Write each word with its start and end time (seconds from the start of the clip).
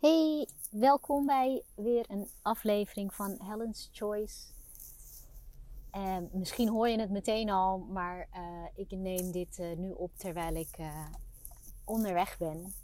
Hey, 0.00 0.48
welkom 0.70 1.26
bij 1.26 1.62
weer 1.74 2.04
een 2.08 2.28
aflevering 2.42 3.14
van 3.14 3.36
Helen's 3.42 3.88
Choice. 3.92 4.46
Uh, 5.96 6.16
misschien 6.32 6.68
hoor 6.68 6.88
je 6.88 7.00
het 7.00 7.10
meteen 7.10 7.50
al, 7.50 7.78
maar 7.78 8.28
uh, 8.36 8.64
ik 8.74 8.90
neem 8.90 9.32
dit 9.32 9.58
uh, 9.58 9.76
nu 9.76 9.90
op 9.90 10.10
terwijl 10.16 10.54
ik 10.54 10.78
eh, 10.78 11.06
onderweg 11.84 12.38
ben. 12.38 12.74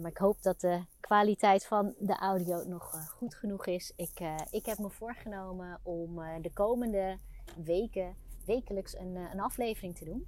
maar 0.00 0.10
ik 0.10 0.16
hoop 0.16 0.42
dat 0.42 0.60
de 0.60 0.84
kwaliteit 1.00 1.66
van 1.66 1.94
de 1.98 2.16
audio 2.18 2.64
nog 2.64 3.08
goed 3.08 3.34
genoeg 3.34 3.66
is. 3.66 3.92
Ik, 3.96 4.20
ik 4.50 4.66
heb 4.66 4.78
me 4.78 4.90
voorgenomen 4.90 5.80
om 5.82 6.14
de 6.42 6.50
komende 6.52 7.18
weken 7.64 8.14
wekelijks 8.44 8.98
een, 8.98 9.16
een 9.16 9.40
aflevering 9.40 9.96
te 9.96 10.04
doen. 10.04 10.26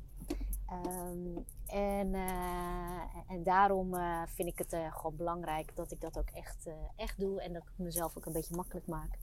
Um, 0.73 1.45
en, 1.66 2.14
uh, 2.14 3.01
en 3.27 3.43
daarom 3.43 3.95
uh, 3.95 4.23
vind 4.27 4.48
ik 4.48 4.59
het 4.59 4.73
uh, 4.73 4.95
gewoon 4.95 5.16
belangrijk 5.16 5.77
dat 5.77 5.91
ik 5.91 6.01
dat 6.01 6.19
ook 6.19 6.30
echt, 6.30 6.69
echt 6.97 7.19
doe. 7.19 7.41
En 7.43 7.52
dat 7.52 7.62
ik 7.62 7.73
mezelf 7.77 8.16
ook 8.16 8.27
een 8.27 8.33
beetje 8.33 8.56
makkelijk 8.56 8.87
maak 8.87 9.19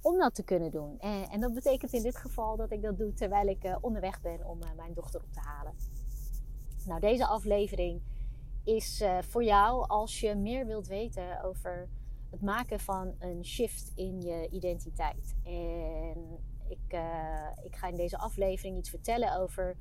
om 0.00 0.18
dat 0.18 0.34
te 0.34 0.42
kunnen 0.42 0.70
doen. 0.70 0.98
En, 0.98 1.28
en, 1.28 1.40
dat 1.40 1.54
betekent 1.54 1.92
in 1.92 2.02
dit 2.02 2.16
geval 2.16 2.56
dat 2.56 2.70
ik 2.70 2.82
dat 2.82 2.98
doe 2.98 3.12
terwijl 3.12 3.46
ik 3.46 3.78
onderweg 3.80 4.20
ben 4.20 4.44
om 4.46 4.58
mijn 4.76 4.94
dochter 4.94 5.22
op 5.22 5.32
te 5.32 5.40
halen. 5.40 5.74
Nou, 6.86 7.00
deze 7.00 7.26
aflevering 7.26 8.02
is 8.64 9.04
voor 9.20 9.44
jou 9.44 9.88
als 9.88 10.20
je 10.20 10.34
meer 10.34 10.66
wilt 10.66 10.86
weten 10.86 11.42
over 11.42 11.88
het 12.30 12.42
maken 12.42 12.80
van 12.80 13.14
een 13.18 13.44
shift 13.44 13.92
in 13.94 14.20
je 14.20 14.48
identiteit. 14.50 15.34
En 15.44 16.38
ik, 16.68 16.98
ik 17.64 17.76
ga 17.76 17.88
in 17.88 17.96
deze 17.96 18.18
aflevering 18.18 18.78
iets 18.78 18.90
vertellen 18.90 19.40
over 19.40 19.76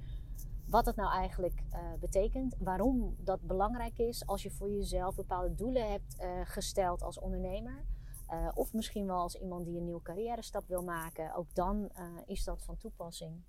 wat 0.74 0.86
het 0.86 0.96
nou 0.96 1.12
eigenlijk 1.12 1.64
uh, 1.74 1.80
betekent, 2.00 2.56
waarom 2.60 3.16
dat 3.20 3.42
belangrijk 3.42 3.98
is 3.98 4.26
als 4.26 4.44
je 4.44 4.52
voor 4.52 4.70
jezelf 4.70 5.16
bepaalde 5.16 5.56
doelen 5.56 5.92
hebt 5.92 6.16
uh, 6.20 6.28
gesteld 6.44 7.02
als 7.02 7.20
ondernemer. 7.20 7.86
Uh, 8.30 8.50
of 8.54 8.74
misschien 8.74 9.06
wel 9.06 9.18
als 9.18 9.36
iemand 9.36 9.66
die 9.66 9.78
een 9.78 9.84
nieuwe 9.84 10.02
carrière 10.02 10.42
stap 10.42 10.68
wil 10.68 10.84
maken. 10.84 11.36
Ook 11.36 11.54
dan 11.54 11.92
is 12.26 12.44
dat 12.44 12.64
van 12.64 12.78
toepassing. 12.78 13.44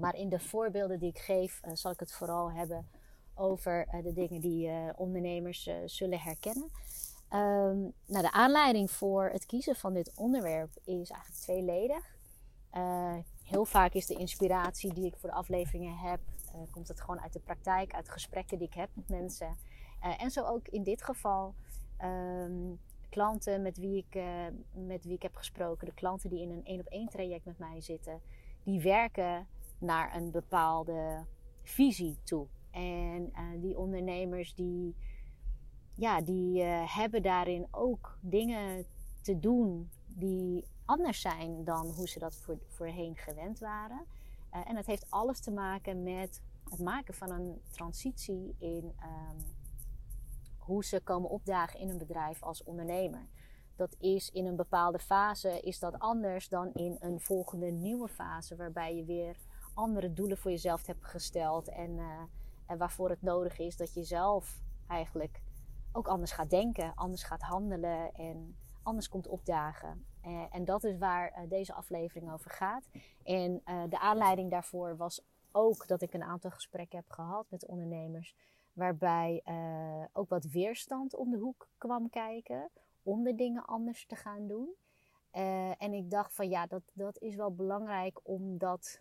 maar 0.00 0.14
in 0.14 0.28
de 0.28 0.38
voorbeelden 0.38 0.98
die 0.98 1.08
ik 1.08 1.18
geef, 1.18 1.60
zal 1.72 1.90
ik 1.90 2.00
het 2.00 2.12
vooral 2.12 2.52
hebben 2.52 2.88
over 3.34 3.88
de 4.02 4.12
dingen 4.12 4.40
die 4.40 4.70
ondernemers 4.96 5.70
zullen 5.84 6.20
herkennen. 6.20 6.70
Um, 7.30 7.92
nou, 8.06 8.22
de 8.22 8.32
aanleiding 8.32 8.90
voor 8.90 9.28
het 9.28 9.46
kiezen 9.46 9.76
van 9.76 9.92
dit 9.92 10.12
onderwerp 10.14 10.70
is 10.84 11.10
eigenlijk 11.10 11.40
tweeledig 11.40 12.16
heel 13.46 13.64
vaak 13.64 13.92
is 13.92 14.06
de 14.06 14.14
inspiratie 14.14 14.94
die 14.94 15.04
ik 15.04 15.16
voor 15.16 15.28
de 15.28 15.34
afleveringen 15.34 15.96
heb, 15.96 16.20
uh, 16.54 16.60
komt 16.70 16.88
het 16.88 17.00
gewoon 17.00 17.20
uit 17.20 17.32
de 17.32 17.40
praktijk, 17.40 17.94
uit 17.94 18.08
gesprekken 18.08 18.58
die 18.58 18.66
ik 18.66 18.74
heb 18.74 18.88
met 18.92 19.08
mensen. 19.08 19.56
Uh, 20.04 20.22
en 20.22 20.30
zo 20.30 20.44
ook 20.44 20.68
in 20.68 20.82
dit 20.82 21.02
geval 21.02 21.54
um, 22.04 22.80
klanten 23.08 23.62
met 23.62 23.78
wie, 23.78 23.96
ik, 23.96 24.14
uh, 24.14 24.24
met 24.72 25.04
wie 25.04 25.14
ik 25.14 25.22
heb 25.22 25.34
gesproken, 25.34 25.86
de 25.86 25.94
klanten 25.94 26.30
die 26.30 26.40
in 26.40 26.50
een 26.50 26.64
één 26.64 26.80
op 26.80 26.86
één 26.86 27.08
traject 27.08 27.44
met 27.44 27.58
mij 27.58 27.80
zitten, 27.80 28.20
die 28.62 28.80
werken 28.80 29.46
naar 29.78 30.16
een 30.16 30.30
bepaalde 30.30 31.24
visie 31.62 32.18
toe. 32.24 32.46
En 32.70 33.32
die 33.60 33.78
ondernemers 33.78 34.54
die, 34.54 34.94
ja, 35.94 36.20
die 36.20 36.62
hebben 36.62 37.22
daarin 37.22 37.66
ook 37.70 38.18
dingen 38.20 38.86
te 39.22 39.38
doen 39.38 39.90
die 40.06 40.64
anders 40.86 41.20
zijn 41.20 41.64
dan 41.64 41.86
hoe 41.90 42.08
ze 42.08 42.18
dat 42.18 42.34
voor, 42.34 42.58
voorheen 42.66 43.16
gewend 43.16 43.58
waren. 43.58 44.06
Uh, 44.54 44.68
en 44.68 44.76
het 44.76 44.86
heeft 44.86 45.10
alles 45.10 45.40
te 45.40 45.50
maken 45.50 46.02
met 46.02 46.40
het 46.70 46.80
maken 46.80 47.14
van 47.14 47.30
een 47.30 47.60
transitie 47.70 48.54
in 48.58 48.84
um, 48.84 49.54
hoe 50.56 50.84
ze 50.84 51.00
komen 51.00 51.30
opdagen 51.30 51.80
in 51.80 51.88
een 51.88 51.98
bedrijf 51.98 52.42
als 52.42 52.62
ondernemer. 52.62 53.26
Dat 53.76 53.96
is 53.98 54.30
in 54.30 54.46
een 54.46 54.56
bepaalde 54.56 54.98
fase 54.98 55.60
is 55.60 55.78
dat 55.78 55.98
anders 55.98 56.48
dan 56.48 56.72
in 56.72 56.96
een 57.00 57.20
volgende 57.20 57.70
nieuwe 57.70 58.08
fase, 58.08 58.56
waarbij 58.56 58.96
je 58.96 59.04
weer 59.04 59.36
andere 59.74 60.12
doelen 60.12 60.38
voor 60.38 60.50
jezelf 60.50 60.86
hebt 60.86 61.04
gesteld 61.04 61.68
en, 61.68 61.90
uh, 61.90 62.20
en 62.66 62.78
waarvoor 62.78 63.10
het 63.10 63.22
nodig 63.22 63.58
is 63.58 63.76
dat 63.76 63.94
je 63.94 64.04
zelf 64.04 64.60
eigenlijk 64.86 65.42
ook 65.92 66.08
anders 66.08 66.32
gaat 66.32 66.50
denken, 66.50 66.94
anders 66.94 67.22
gaat 67.22 67.42
handelen 67.42 68.14
en 68.14 68.56
anders 68.82 69.08
komt 69.08 69.26
opdagen. 69.26 70.04
Uh, 70.26 70.44
en 70.50 70.64
dat 70.64 70.84
is 70.84 70.98
waar 70.98 71.32
uh, 71.32 71.48
deze 71.48 71.74
aflevering 71.74 72.32
over 72.32 72.50
gaat. 72.50 72.88
En 73.24 73.62
uh, 73.68 73.82
de 73.88 73.98
aanleiding 73.98 74.50
daarvoor 74.50 74.96
was 74.96 75.20
ook 75.52 75.86
dat 75.86 76.02
ik 76.02 76.12
een 76.12 76.22
aantal 76.22 76.50
gesprekken 76.50 76.98
heb 76.98 77.10
gehad 77.10 77.46
met 77.48 77.66
ondernemers. 77.66 78.34
Waarbij 78.72 79.42
ook 80.12 80.28
wat 80.28 80.44
weerstand 80.44 81.14
om 81.14 81.30
de 81.30 81.36
hoek 81.36 81.68
kwam 81.78 82.10
kijken. 82.10 82.70
Om 83.02 83.22
de 83.22 83.34
dingen 83.34 83.64
anders 83.64 84.06
te 84.06 84.16
gaan 84.16 84.46
doen. 84.46 84.74
en 85.78 85.92
ik 85.92 86.10
dacht 86.10 86.34
van 86.34 86.48
ja, 86.48 86.66
dat, 86.66 86.82
dat 86.92 87.18
is 87.18 87.34
wel 87.34 87.54
belangrijk 87.54 88.20
om, 88.22 88.58
dat, 88.58 89.00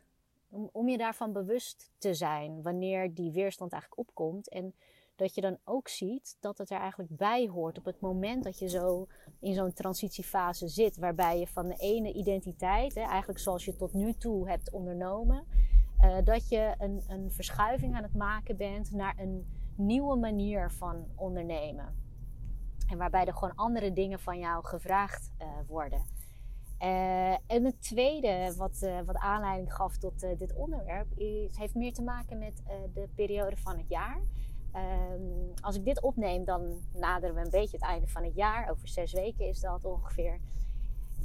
om, 0.50 0.70
om 0.72 0.90
je 0.90 0.98
daarvan 0.98 1.34
bewust 1.34 1.92
te 1.98 2.14
zijn. 2.14 2.62
Wanneer 2.62 3.14
die 3.14 3.32
weerstand 3.32 3.72
eigenlijk 3.72 4.02
opkomt. 4.08 4.50
En 4.50 4.76
dat 5.16 5.36
je 5.36 5.42
dan 5.42 5.58
ook 5.64 5.88
ziet 5.88 6.38
dat 6.40 6.58
het 6.58 6.70
er 6.70 6.80
eigenlijk 6.80 7.16
bij 7.18 7.48
hoort 7.48 7.78
op 7.78 7.86
het 7.86 8.00
moment 8.00 8.44
dat 8.44 8.60
je 8.60 8.70
zo 8.70 9.08
in 9.40 9.54
zo'n 9.54 9.74
transitiefase 9.74 10.68
zit, 10.68 10.98
waarbij 10.98 11.40
je 11.40 11.48
van 11.48 11.68
de 11.68 11.76
ene 11.76 12.14
identiteit, 12.14 12.96
hè, 12.96 13.02
eigenlijk 13.02 13.40
zoals 13.40 13.66
je 13.66 13.76
tot 13.76 13.94
nu 13.94 14.14
toe 14.14 14.50
hebt 14.50 14.72
ondernomen, 14.72 15.46
uh, 16.02 16.18
dat 16.24 16.50
je 16.50 16.76
een, 16.78 17.04
een 17.08 17.32
verschuiving 17.32 17.96
aan 17.96 18.04
het 18.04 18.16
maken 18.16 18.58
bent 18.58 18.92
naar 18.92 19.20
een 19.20 19.46
nieuwe 19.76 20.16
manier 20.16 20.72
van 20.72 21.06
ondernemen. 21.16 22.04
En 22.88 22.98
waarbij 22.98 23.26
er 23.26 23.34
gewoon 23.34 23.56
andere 23.56 23.94
dingen 23.94 24.20
van 24.20 24.40
jou 24.40 24.66
gevraagd 24.66 25.32
uh, 25.42 25.48
worden. 25.68 26.02
Uh, 26.82 27.32
en 27.32 27.66
het 27.66 27.82
tweede 27.82 28.54
wat, 28.58 28.90
wat 29.06 29.16
aanleiding 29.16 29.74
gaf 29.74 29.98
tot 29.98 30.20
dit 30.20 30.54
onderwerp 30.54 31.18
is, 31.18 31.58
heeft 31.58 31.76
meer 31.76 31.94
te 31.94 32.02
maken 32.02 32.38
met 32.38 32.64
de 32.94 33.10
periode 33.16 33.58
van 33.58 33.78
het 33.78 33.90
jaar. 33.90 34.22
Um, 34.76 35.54
als 35.62 35.76
ik 35.76 35.86
dit 35.86 36.02
opneem, 36.02 36.44
dan 36.44 36.82
naderen 36.94 37.36
we 37.36 37.42
een 37.42 37.50
beetje 37.50 37.78
het 37.78 37.86
einde 37.86 38.08
van 38.08 38.24
het 38.24 38.36
jaar. 38.36 38.70
Over 38.70 38.88
zes 38.88 39.14
weken 39.14 39.48
is 39.48 39.60
dat 39.60 39.86
ongeveer. 39.86 40.40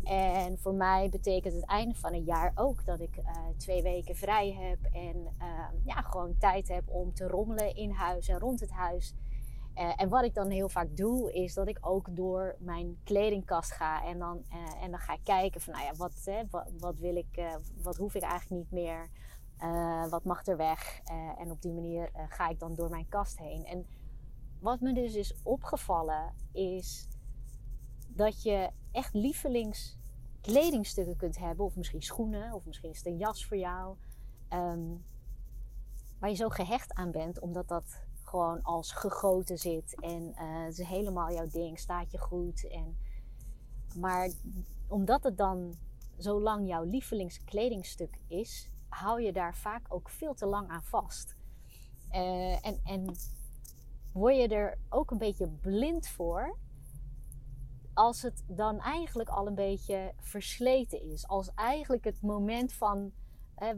En 0.05 0.59
voor 0.59 0.75
mij 0.75 1.09
betekent 1.09 1.55
het 1.55 1.65
einde 1.65 1.95
van 1.95 2.15
het 2.15 2.27
jaar 2.27 2.53
ook 2.55 2.85
dat 2.85 3.01
ik 3.01 3.17
uh, 3.17 3.25
twee 3.57 3.83
weken 3.83 4.17
vrij 4.17 4.53
heb. 4.53 4.93
En 4.93 5.17
uh, 5.17 5.65
ja, 5.85 5.95
gewoon 5.95 6.37
tijd 6.39 6.69
heb 6.69 6.89
om 6.89 7.15
te 7.15 7.29
rommelen 7.29 7.75
in 7.77 7.91
huis 7.91 8.29
en 8.29 8.39
rond 8.39 8.61
het 8.61 8.71
huis. 8.71 9.15
Uh, 9.75 9.93
en 9.97 10.09
wat 10.09 10.25
ik 10.25 10.35
dan 10.35 10.51
heel 10.51 10.69
vaak 10.69 10.97
doe, 10.97 11.33
is 11.33 11.55
dat 11.55 11.69
ik 11.69 11.79
ook 11.81 12.17
door 12.17 12.57
mijn 12.59 12.99
kledingkast 13.05 13.73
ga. 13.73 14.05
En 14.05 14.19
dan, 14.19 14.43
eh, 14.51 14.83
en 14.83 14.91
dan 14.91 15.01
ga 15.01 15.13
ik 15.13 15.25
kijken 15.25 15.61
van, 15.61 15.73
nou 15.73 15.85
ja, 15.85 15.95
wat, 15.95 16.23
hè, 16.25 16.43
wat, 16.51 16.71
wat, 16.79 16.99
wil 16.99 17.17
ik, 17.17 17.59
wat 17.83 17.97
hoef 17.97 18.15
ik 18.15 18.23
eigenlijk 18.23 18.63
niet 18.63 18.71
meer. 18.71 19.09
Uh, 19.63 20.09
wat 20.09 20.25
mag 20.25 20.47
er 20.47 20.57
weg? 20.57 21.01
Uh, 21.11 21.41
en 21.41 21.51
op 21.51 21.63
die 21.63 21.73
manier 21.73 22.11
uh, 22.17 22.23
ga 22.29 22.49
ik 22.49 22.59
dan 22.59 22.75
door 22.75 22.91
mijn 22.91 23.09
kast 23.09 23.39
heen. 23.39 23.65
En 23.65 23.87
wat 24.61 24.81
me 24.81 24.93
dus 24.93 25.15
is 25.15 25.35
opgevallen 25.43 26.35
is 26.53 27.09
dat 28.09 28.43
je 28.43 28.71
echt 28.93 29.15
lievelings 29.15 29.99
kledingstukken 30.41 31.17
kunt 31.17 31.39
hebben. 31.39 31.65
Of 31.65 31.77
misschien 31.77 32.03
schoenen, 32.03 32.53
of 32.53 32.65
misschien 32.65 32.91
is 32.91 32.97
het 32.97 33.07
een 33.07 33.17
jas 33.17 33.47
voor 33.47 33.57
jou. 33.57 33.97
Um, 34.53 35.05
waar 36.19 36.31
je 36.31 36.37
zo 36.37 36.49
gehecht 36.49 36.95
aan 36.95 37.11
bent, 37.11 37.41
omdat 37.41 37.69
dat 37.69 38.03
gewoon 38.23 38.63
als 38.63 38.93
gegoten 38.93 39.59
zit. 39.59 40.01
En 40.01 40.33
het 40.35 40.79
is 40.79 40.87
helemaal 40.87 41.33
jouw 41.33 41.49
ding, 41.49 41.79
staat 41.79 42.11
je 42.11 42.19
goed. 42.19 42.69
En, 42.69 42.97
maar 43.95 44.31
omdat 44.89 45.23
het 45.23 45.37
dan 45.37 45.75
zo 46.19 46.41
lang 46.41 46.69
jouw 46.69 46.85
lievelingskledingstuk 46.85 48.19
is, 48.27 48.70
hou 48.91 49.23
je 49.23 49.33
daar 49.33 49.57
vaak 49.57 49.87
ook 49.89 50.09
veel 50.09 50.35
te 50.35 50.47
lang 50.47 50.69
aan 50.69 50.83
vast. 50.83 51.37
Uh, 52.13 52.67
en, 52.67 52.81
en 52.85 53.17
word 54.13 54.37
je 54.37 54.49
er 54.49 54.79
ook 54.89 55.11
een 55.11 55.19
beetje 55.19 55.49
blind 55.49 56.09
voor 56.09 56.57
als 57.95 58.23
het 58.23 58.43
dan 58.47 58.81
eigenlijk 58.81 59.29
al 59.29 59.47
een 59.47 59.55
beetje 59.55 60.13
versleten 60.19 61.03
is. 61.03 61.29
Als 61.29 61.55
eigenlijk 61.55 62.05
het 62.05 62.23
moment 62.23 62.73
van, 62.73 63.13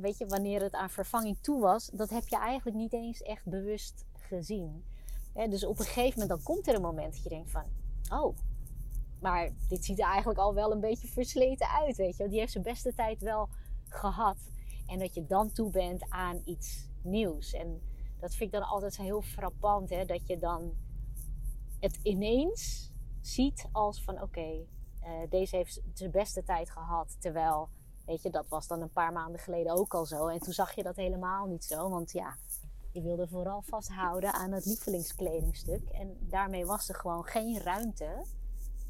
weet 0.00 0.19
je, 0.19 0.26
wanneer 0.26 0.62
het 0.62 0.75
aan 0.75 0.91
vervanging 0.91 1.38
toe 1.41 1.61
was, 1.61 1.87
dat 1.87 2.11
heb 2.11 2.29
je 2.29 2.37
eigenlijk 2.37 2.76
niet 2.76 2.93
eens 2.93 3.23
echt 3.23 3.44
bewust 3.44 4.05
gezien. 4.12 4.85
Dus 5.49 5.65
op 5.65 5.79
een 5.79 5.85
gegeven 5.85 6.20
moment 6.20 6.29
dan 6.29 6.43
komt 6.43 6.69
er 6.69 6.75
een 6.75 6.82
moment 6.82 7.12
dat 7.12 7.23
je 7.23 7.29
denkt 7.29 7.50
van, 7.50 7.65
oh, 8.11 8.37
maar 9.20 9.50
dit 9.69 9.85
ziet 9.85 9.99
er 9.99 10.06
eigenlijk 10.06 10.38
al 10.38 10.55
wel 10.55 10.73
een 10.73 10.81
beetje 10.81 11.08
versleten 11.08 11.69
uit, 11.69 11.97
weet 11.97 12.17
je. 12.17 12.29
Die 12.29 12.38
heeft 12.38 12.53
zijn 12.53 12.65
beste 12.65 12.94
tijd 12.94 13.20
wel 13.20 13.49
gehad. 13.88 14.37
En 14.93 14.99
dat 14.99 15.15
je 15.15 15.27
dan 15.27 15.53
toe 15.53 15.71
bent 15.71 16.05
aan 16.09 16.43
iets 16.44 16.89
nieuws. 17.03 17.53
En 17.53 17.81
dat 18.21 18.35
vind 18.35 18.53
ik 18.53 18.61
dan 18.61 18.69
altijd 18.69 18.97
heel 18.97 19.23
frappant. 19.23 19.91
Hè? 19.91 20.05
Dat 20.05 20.27
je 20.27 20.39
dan 20.39 20.77
het 21.81 21.99
ineens 22.03 22.93
ziet 23.21 23.69
als 23.73 24.03
van 24.05 24.23
oké, 24.23 24.67
uh, 25.05 25.11
deze 25.29 25.56
heeft 25.56 25.81
zijn 25.94 26.11
beste 26.11 26.43
tijd 26.43 26.71
gehad. 26.71 27.17
Terwijl, 27.21 27.69
weet 28.06 28.23
je, 28.23 28.31
dat 28.31 28.49
was 28.49 28.67
dan 28.67 28.81
een 28.81 28.93
paar 28.93 29.12
maanden 29.12 29.41
geleden 29.41 29.73
ook 29.73 29.94
al 29.94 30.06
zo. 30.06 30.27
En 30.27 30.39
toen 30.39 30.53
zag 30.53 30.75
je 30.75 30.83
dat 30.83 30.97
helemaal 30.97 31.47
niet 31.47 31.65
zo. 31.65 31.91
Want 31.91 32.12
ja, 32.12 32.37
Die 32.93 33.03
wilde 33.03 33.29
vooral 33.29 33.62
vasthouden 33.62 34.33
aan 34.33 34.53
het 34.53 34.65
lievelingskledingstuk. 34.65 35.89
En 35.89 36.17
daarmee 36.21 36.67
was 36.67 36.89
er 36.89 36.94
gewoon 36.94 37.25
geen 37.25 37.61
ruimte 37.61 38.25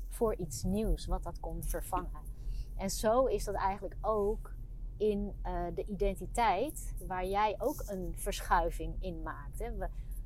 voor 0.09 0.35
iets 0.37 0.63
nieuws 0.63 1.07
wat 1.07 1.23
dat 1.23 1.41
kon 1.41 1.63
vervangen. 1.63 2.23
En 2.77 2.91
zo 2.91 3.25
is 3.25 3.45
dat 3.45 3.55
eigenlijk 3.55 3.97
ook 4.01 4.52
in 5.03 5.35
uh, 5.47 5.65
de 5.75 5.85
identiteit, 5.85 6.95
waar 7.07 7.27
jij 7.27 7.55
ook 7.59 7.83
een 7.87 8.15
verschuiving 8.17 8.97
in 9.01 9.23
maakt. 9.23 9.59
Hè. 9.59 9.71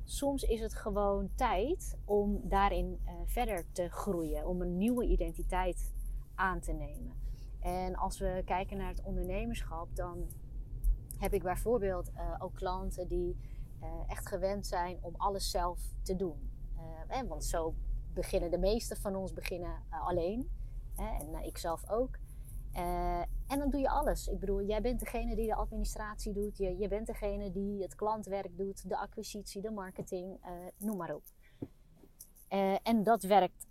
Soms 0.03 0.43
is 0.43 0.59
het 0.59 0.73
gewoon 0.73 1.29
tijd 1.35 1.97
om 2.05 2.41
daarin 2.43 2.99
uh, 3.05 3.11
verder 3.25 3.71
te 3.71 3.89
groeien, 3.89 4.47
om 4.47 4.61
een 4.61 4.77
nieuwe 4.77 5.05
identiteit 5.05 5.93
aan 6.35 6.59
te 6.59 6.71
nemen. 6.71 7.13
En 7.59 7.95
als 7.95 8.19
we 8.19 8.41
kijken 8.45 8.77
naar 8.77 8.89
het 8.89 9.03
ondernemerschap, 9.03 9.95
dan 9.95 10.27
heb 11.17 11.33
ik 11.33 11.43
bijvoorbeeld 11.43 12.11
uh, 12.15 12.35
ook 12.39 12.55
klanten 12.55 13.07
die 13.07 13.37
echt 14.07 14.27
gewend 14.27 14.67
zijn 14.67 14.97
om 15.01 15.13
alles 15.17 15.51
zelf 15.51 15.79
te 16.01 16.15
doen. 16.15 16.49
want 17.27 17.43
zo 17.43 17.73
beginnen 18.13 18.51
de 18.51 18.57
meeste 18.57 18.95
van 18.95 19.15
ons 19.15 19.33
beginnen 19.33 19.83
alleen. 19.89 20.49
en 20.95 21.43
ik 21.43 21.57
zelf 21.57 21.89
ook. 21.89 22.17
Uh, 22.77 23.19
en 23.47 23.59
dan 23.59 23.69
doe 23.69 23.79
je 23.79 23.89
alles. 23.89 24.27
Ik 24.27 24.39
bedoel, 24.39 24.63
jij 24.63 24.81
bent 24.81 24.99
degene 24.99 25.35
die 25.35 25.47
de 25.47 25.55
administratie 25.55 26.33
doet. 26.33 26.57
Je, 26.57 26.77
je 26.77 26.87
bent 26.87 27.07
degene 27.07 27.51
die 27.51 27.81
het 27.81 27.95
klantwerk 27.95 28.57
doet, 28.57 28.89
de 28.89 28.97
acquisitie, 28.97 29.61
de 29.61 29.71
marketing, 29.71 30.45
uh, 30.45 30.51
noem 30.77 30.97
maar 30.97 31.15
op. 31.15 31.23
Uh, 32.49 32.75
en 32.83 33.03
dat 33.03 33.23
werkt, 33.23 33.67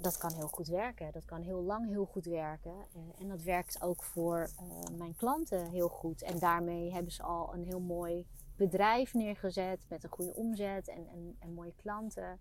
dat 0.00 0.16
kan 0.16 0.32
heel 0.32 0.48
goed 0.48 0.66
werken. 0.66 1.12
Dat 1.12 1.24
kan 1.24 1.42
heel 1.42 1.62
lang 1.62 1.88
heel 1.88 2.04
goed 2.04 2.24
werken. 2.24 2.74
en 3.18 3.28
dat 3.28 3.42
werkt 3.42 3.82
ook 3.82 4.02
voor 4.02 4.50
mijn 4.96 5.14
klanten 5.14 5.70
heel 5.70 5.88
goed. 5.88 6.22
En 6.22 6.38
daarmee 6.38 6.92
hebben 6.92 7.12
ze 7.12 7.22
al 7.22 7.54
een 7.54 7.64
heel 7.64 7.80
mooi 7.80 8.26
bedrijf 8.56 9.14
neergezet 9.14 9.86
met 9.88 10.04
een 10.04 10.10
goede 10.10 10.34
omzet 10.34 10.88
en, 10.88 11.36
en, 11.38 11.54
mooie 11.54 11.74
klanten. 11.76 12.40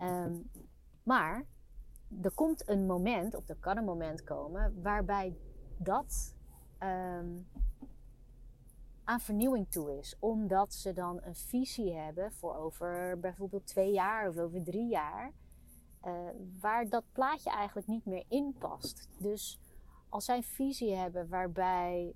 Um, 0.00 0.50
maar 1.02 1.46
er 2.22 2.30
komt 2.30 2.68
een 2.68 2.86
moment, 2.86 3.34
of 3.34 3.48
er 3.48 3.56
kan 3.60 3.76
een 3.76 3.84
moment 3.84 4.24
komen, 4.24 4.82
waarbij 4.82 5.36
dat 5.76 6.34
um, 6.82 7.46
aan 9.04 9.20
vernieuwing 9.20 9.70
toe 9.70 9.98
is. 9.98 10.16
Omdat 10.18 10.74
ze 10.74 10.92
dan 10.92 11.20
een 11.22 11.36
visie 11.36 11.94
hebben 11.94 12.32
voor 12.32 12.56
over 12.56 13.18
bijvoorbeeld 13.20 13.66
twee 13.66 13.92
jaar 13.92 14.28
of 14.28 14.36
over 14.36 14.62
drie 14.62 14.88
jaar. 14.88 15.32
Uh, 16.04 16.28
waar 16.60 16.88
dat 16.88 17.04
plaatje 17.12 17.50
eigenlijk 17.50 17.86
niet 17.86 18.04
meer 18.04 18.24
in 18.28 18.54
past. 18.58 19.08
Dus 19.18 19.60
als 20.08 20.24
zij 20.24 20.36
een 20.36 20.42
visie 20.42 20.94
hebben 20.94 21.28
waarbij 21.28 22.14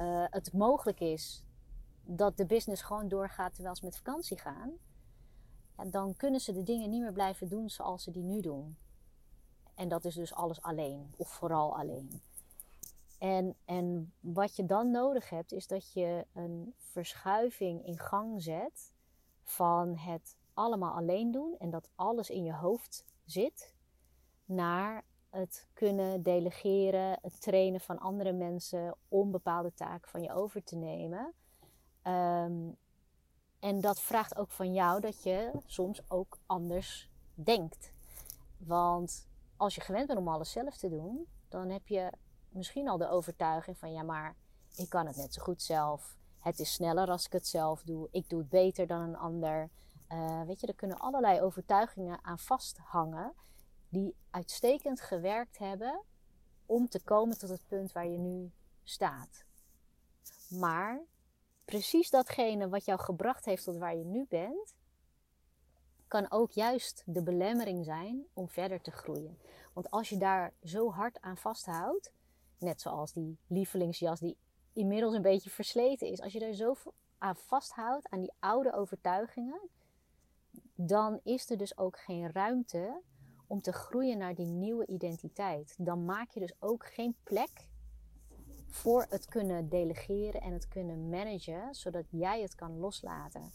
uh, 0.00 0.24
het 0.30 0.52
mogelijk 0.52 1.00
is 1.00 1.44
dat 2.02 2.36
de 2.36 2.46
business 2.46 2.82
gewoon 2.82 3.08
doorgaat 3.08 3.54
terwijl 3.54 3.76
ze 3.76 3.84
met 3.84 3.96
vakantie 3.96 4.38
gaan, 4.38 4.72
dan 5.86 6.16
kunnen 6.16 6.40
ze 6.40 6.52
de 6.52 6.62
dingen 6.62 6.90
niet 6.90 7.00
meer 7.00 7.12
blijven 7.12 7.48
doen 7.48 7.70
zoals 7.70 8.02
ze 8.02 8.10
die 8.10 8.24
nu 8.24 8.40
doen. 8.40 8.76
En 9.74 9.88
dat 9.88 10.04
is 10.04 10.14
dus 10.14 10.34
alles 10.34 10.62
alleen, 10.62 11.14
of 11.16 11.28
vooral 11.28 11.76
alleen. 11.78 12.22
En, 13.18 13.56
en 13.64 14.12
wat 14.20 14.56
je 14.56 14.66
dan 14.66 14.90
nodig 14.90 15.30
hebt, 15.30 15.52
is 15.52 15.66
dat 15.66 15.92
je 15.92 16.26
een 16.32 16.74
verschuiving 16.76 17.86
in 17.86 17.98
gang 17.98 18.42
zet 18.42 18.94
van 19.42 19.96
het 19.96 20.36
allemaal 20.54 20.94
alleen 20.94 21.30
doen 21.30 21.54
en 21.58 21.70
dat 21.70 21.90
alles 21.94 22.30
in 22.30 22.44
je 22.44 22.54
hoofd 22.54 23.04
zit, 23.24 23.74
naar 24.44 25.04
het 25.30 25.68
kunnen 25.72 26.22
delegeren, 26.22 27.18
het 27.22 27.40
trainen 27.40 27.80
van 27.80 27.98
andere 27.98 28.32
mensen 28.32 28.96
om 29.08 29.30
bepaalde 29.30 29.74
taken 29.74 30.10
van 30.10 30.22
je 30.22 30.32
over 30.32 30.64
te 30.64 30.76
nemen. 30.76 31.32
Um, 32.02 32.76
en 33.60 33.80
dat 33.80 34.00
vraagt 34.00 34.36
ook 34.36 34.50
van 34.50 34.72
jou 34.72 35.00
dat 35.00 35.22
je 35.22 35.50
soms 35.66 36.10
ook 36.10 36.38
anders 36.46 37.10
denkt. 37.34 37.92
Want 38.56 39.26
als 39.56 39.74
je 39.74 39.80
gewend 39.80 40.06
bent 40.06 40.18
om 40.18 40.28
alles 40.28 40.50
zelf 40.50 40.76
te 40.76 40.88
doen, 40.88 41.26
dan 41.48 41.68
heb 41.68 41.88
je 41.88 42.12
misschien 42.48 42.88
al 42.88 42.96
de 42.96 43.08
overtuiging 43.08 43.78
van 43.78 43.92
ja, 43.92 44.02
maar 44.02 44.36
ik 44.76 44.88
kan 44.88 45.06
het 45.06 45.16
net 45.16 45.34
zo 45.34 45.42
goed 45.42 45.62
zelf. 45.62 46.16
Het 46.38 46.58
is 46.58 46.72
sneller 46.72 47.10
als 47.10 47.26
ik 47.26 47.32
het 47.32 47.46
zelf 47.46 47.82
doe. 47.82 48.08
Ik 48.10 48.28
doe 48.28 48.38
het 48.38 48.48
beter 48.48 48.86
dan 48.86 49.00
een 49.00 49.16
ander. 49.16 49.70
Uh, 50.12 50.42
weet 50.42 50.60
je, 50.60 50.66
er 50.66 50.74
kunnen 50.74 50.98
allerlei 50.98 51.40
overtuigingen 51.40 52.18
aan 52.22 52.38
vasthangen 52.38 53.32
die 53.88 54.16
uitstekend 54.30 55.00
gewerkt 55.00 55.58
hebben 55.58 56.02
om 56.66 56.88
te 56.88 57.02
komen 57.02 57.38
tot 57.38 57.48
het 57.48 57.66
punt 57.66 57.92
waar 57.92 58.06
je 58.06 58.18
nu 58.18 58.52
staat. 58.82 59.44
Maar 60.48 61.00
precies 61.68 62.10
datgene 62.10 62.68
wat 62.68 62.84
jou 62.84 62.98
gebracht 63.00 63.44
heeft 63.44 63.64
tot 63.64 63.76
waar 63.76 63.96
je 63.96 64.04
nu 64.04 64.26
bent, 64.28 64.74
kan 66.06 66.30
ook 66.30 66.50
juist 66.50 67.02
de 67.06 67.22
belemmering 67.22 67.84
zijn 67.84 68.26
om 68.32 68.48
verder 68.48 68.80
te 68.80 68.90
groeien. 68.90 69.38
Want 69.72 69.90
als 69.90 70.08
je 70.08 70.16
daar 70.16 70.52
zo 70.64 70.90
hard 70.90 71.20
aan 71.20 71.36
vasthoudt, 71.36 72.12
net 72.58 72.80
zoals 72.80 73.12
die 73.12 73.38
lievelingsjas 73.46 74.20
die 74.20 74.36
inmiddels 74.72 75.14
een 75.14 75.22
beetje 75.22 75.50
versleten 75.50 76.08
is, 76.08 76.20
als 76.20 76.32
je 76.32 76.38
daar 76.38 76.52
zo 76.52 76.74
aan 77.18 77.36
vasthoudt, 77.36 78.08
aan 78.08 78.20
die 78.20 78.32
oude 78.38 78.72
overtuigingen, 78.72 79.60
dan 80.74 81.20
is 81.24 81.50
er 81.50 81.56
dus 81.56 81.78
ook 81.78 81.98
geen 81.98 82.32
ruimte 82.32 83.00
om 83.46 83.60
te 83.60 83.72
groeien 83.72 84.18
naar 84.18 84.34
die 84.34 84.46
nieuwe 84.46 84.86
identiteit. 84.86 85.74
Dan 85.78 86.04
maak 86.04 86.30
je 86.30 86.40
dus 86.40 86.54
ook 86.58 86.86
geen 86.86 87.16
plek 87.22 87.67
voor 88.68 89.06
het 89.08 89.26
kunnen 89.26 89.68
delegeren 89.68 90.40
en 90.40 90.52
het 90.52 90.68
kunnen 90.68 91.08
managen, 91.08 91.74
zodat 91.74 92.04
jij 92.10 92.42
het 92.42 92.54
kan 92.54 92.78
loslaten. 92.78 93.52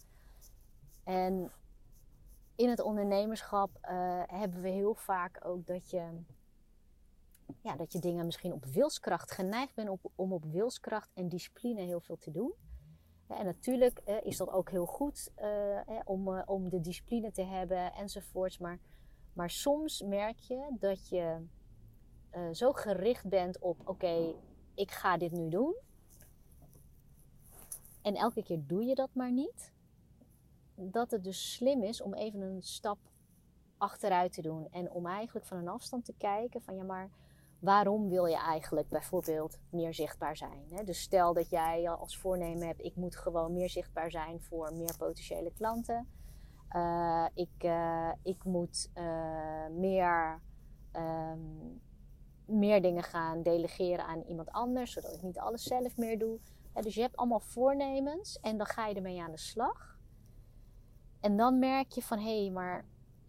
En 1.03 1.51
in 2.55 2.69
het 2.69 2.81
ondernemerschap 2.81 3.69
uh, 3.81 4.23
hebben 4.27 4.61
we 4.61 4.69
heel 4.69 4.95
vaak 4.95 5.45
ook 5.45 5.65
dat 5.65 5.89
je, 5.89 6.21
ja, 7.61 7.75
dat 7.75 7.91
je 7.91 7.99
dingen 7.99 8.25
misschien 8.25 8.53
op 8.53 8.65
wilskracht 8.65 9.31
geneigd 9.31 9.75
bent 9.75 9.89
op, 9.89 10.11
om 10.15 10.33
op 10.33 10.45
wilskracht 10.45 11.09
en 11.13 11.27
discipline 11.27 11.81
heel 11.81 12.01
veel 12.01 12.17
te 12.17 12.31
doen. 12.31 12.53
En 13.27 13.45
natuurlijk 13.45 14.01
uh, 14.07 14.15
is 14.23 14.37
dat 14.37 14.49
ook 14.49 14.69
heel 14.69 14.85
goed 14.85 15.31
uh, 15.37 15.99
om, 16.03 16.39
om 16.39 16.69
de 16.69 16.81
discipline 16.81 17.31
te 17.31 17.43
hebben 17.43 17.93
enzovoorts. 17.93 18.57
Maar, 18.57 18.79
maar 19.33 19.49
soms 19.49 20.01
merk 20.01 20.39
je 20.39 20.75
dat 20.79 21.09
je 21.09 21.45
zo 22.51 22.71
gericht 22.71 23.29
bent 23.29 23.59
op: 23.59 23.89
oké, 23.89 24.35
ik 24.75 24.91
ga 24.91 25.17
dit 25.17 25.31
nu 25.31 25.49
doen. 25.49 25.75
En 28.01 28.15
elke 28.15 28.43
keer 28.43 28.63
doe 28.67 28.83
je 28.83 28.95
dat 28.95 29.09
maar 29.13 29.31
niet. 29.31 29.71
Dat 30.75 31.11
het 31.11 31.23
dus 31.23 31.53
slim 31.53 31.83
is 31.83 32.01
om 32.01 32.13
even 32.13 32.41
een 32.41 32.61
stap 32.61 32.97
achteruit 33.77 34.33
te 34.33 34.41
doen. 34.41 34.67
En 34.71 34.91
om 34.91 35.07
eigenlijk 35.07 35.45
van 35.45 35.57
een 35.57 35.67
afstand 35.67 36.05
te 36.05 36.13
kijken 36.17 36.61
van 36.61 36.75
ja, 36.75 36.83
maar 36.83 37.09
waarom 37.59 38.09
wil 38.09 38.25
je 38.25 38.37
eigenlijk 38.37 38.89
bijvoorbeeld 38.89 39.59
meer 39.69 39.93
zichtbaar 39.93 40.37
zijn? 40.37 40.85
Dus 40.85 41.01
stel 41.01 41.33
dat 41.33 41.49
jij 41.49 41.89
als 41.89 42.17
voornemen 42.17 42.67
hebt, 42.67 42.83
ik 42.83 42.95
moet 42.95 43.15
gewoon 43.15 43.53
meer 43.53 43.69
zichtbaar 43.69 44.11
zijn 44.11 44.41
voor 44.41 44.73
meer 44.73 44.97
potentiële 44.97 45.53
klanten. 45.53 46.07
Uh, 46.75 47.25
ik, 47.33 47.63
uh, 47.63 48.11
ik 48.23 48.43
moet 48.43 48.89
uh, 48.97 49.67
meer 49.69 50.41
um, 50.93 51.81
meer 52.45 52.81
dingen 52.81 53.03
gaan 53.03 53.43
delegeren 53.43 54.05
aan 54.05 54.21
iemand 54.21 54.51
anders, 54.51 54.91
zodat 54.91 55.13
ik 55.13 55.21
niet 55.21 55.39
alles 55.39 55.63
zelf 55.63 55.97
meer 55.97 56.19
doe. 56.19 56.39
dus 56.73 56.95
je 56.95 57.01
hebt 57.01 57.15
allemaal 57.15 57.39
voornemens 57.39 58.39
en 58.39 58.57
dan 58.57 58.65
ga 58.65 58.87
je 58.87 58.95
ermee 58.95 59.21
aan 59.21 59.31
de 59.31 59.37
slag. 59.37 59.97
En 61.19 61.37
dan 61.37 61.59
merk 61.59 61.91
je 61.91 62.01
van 62.01 62.19
hé, 62.19 62.41
hey, 62.41 62.51
maar 62.51 62.85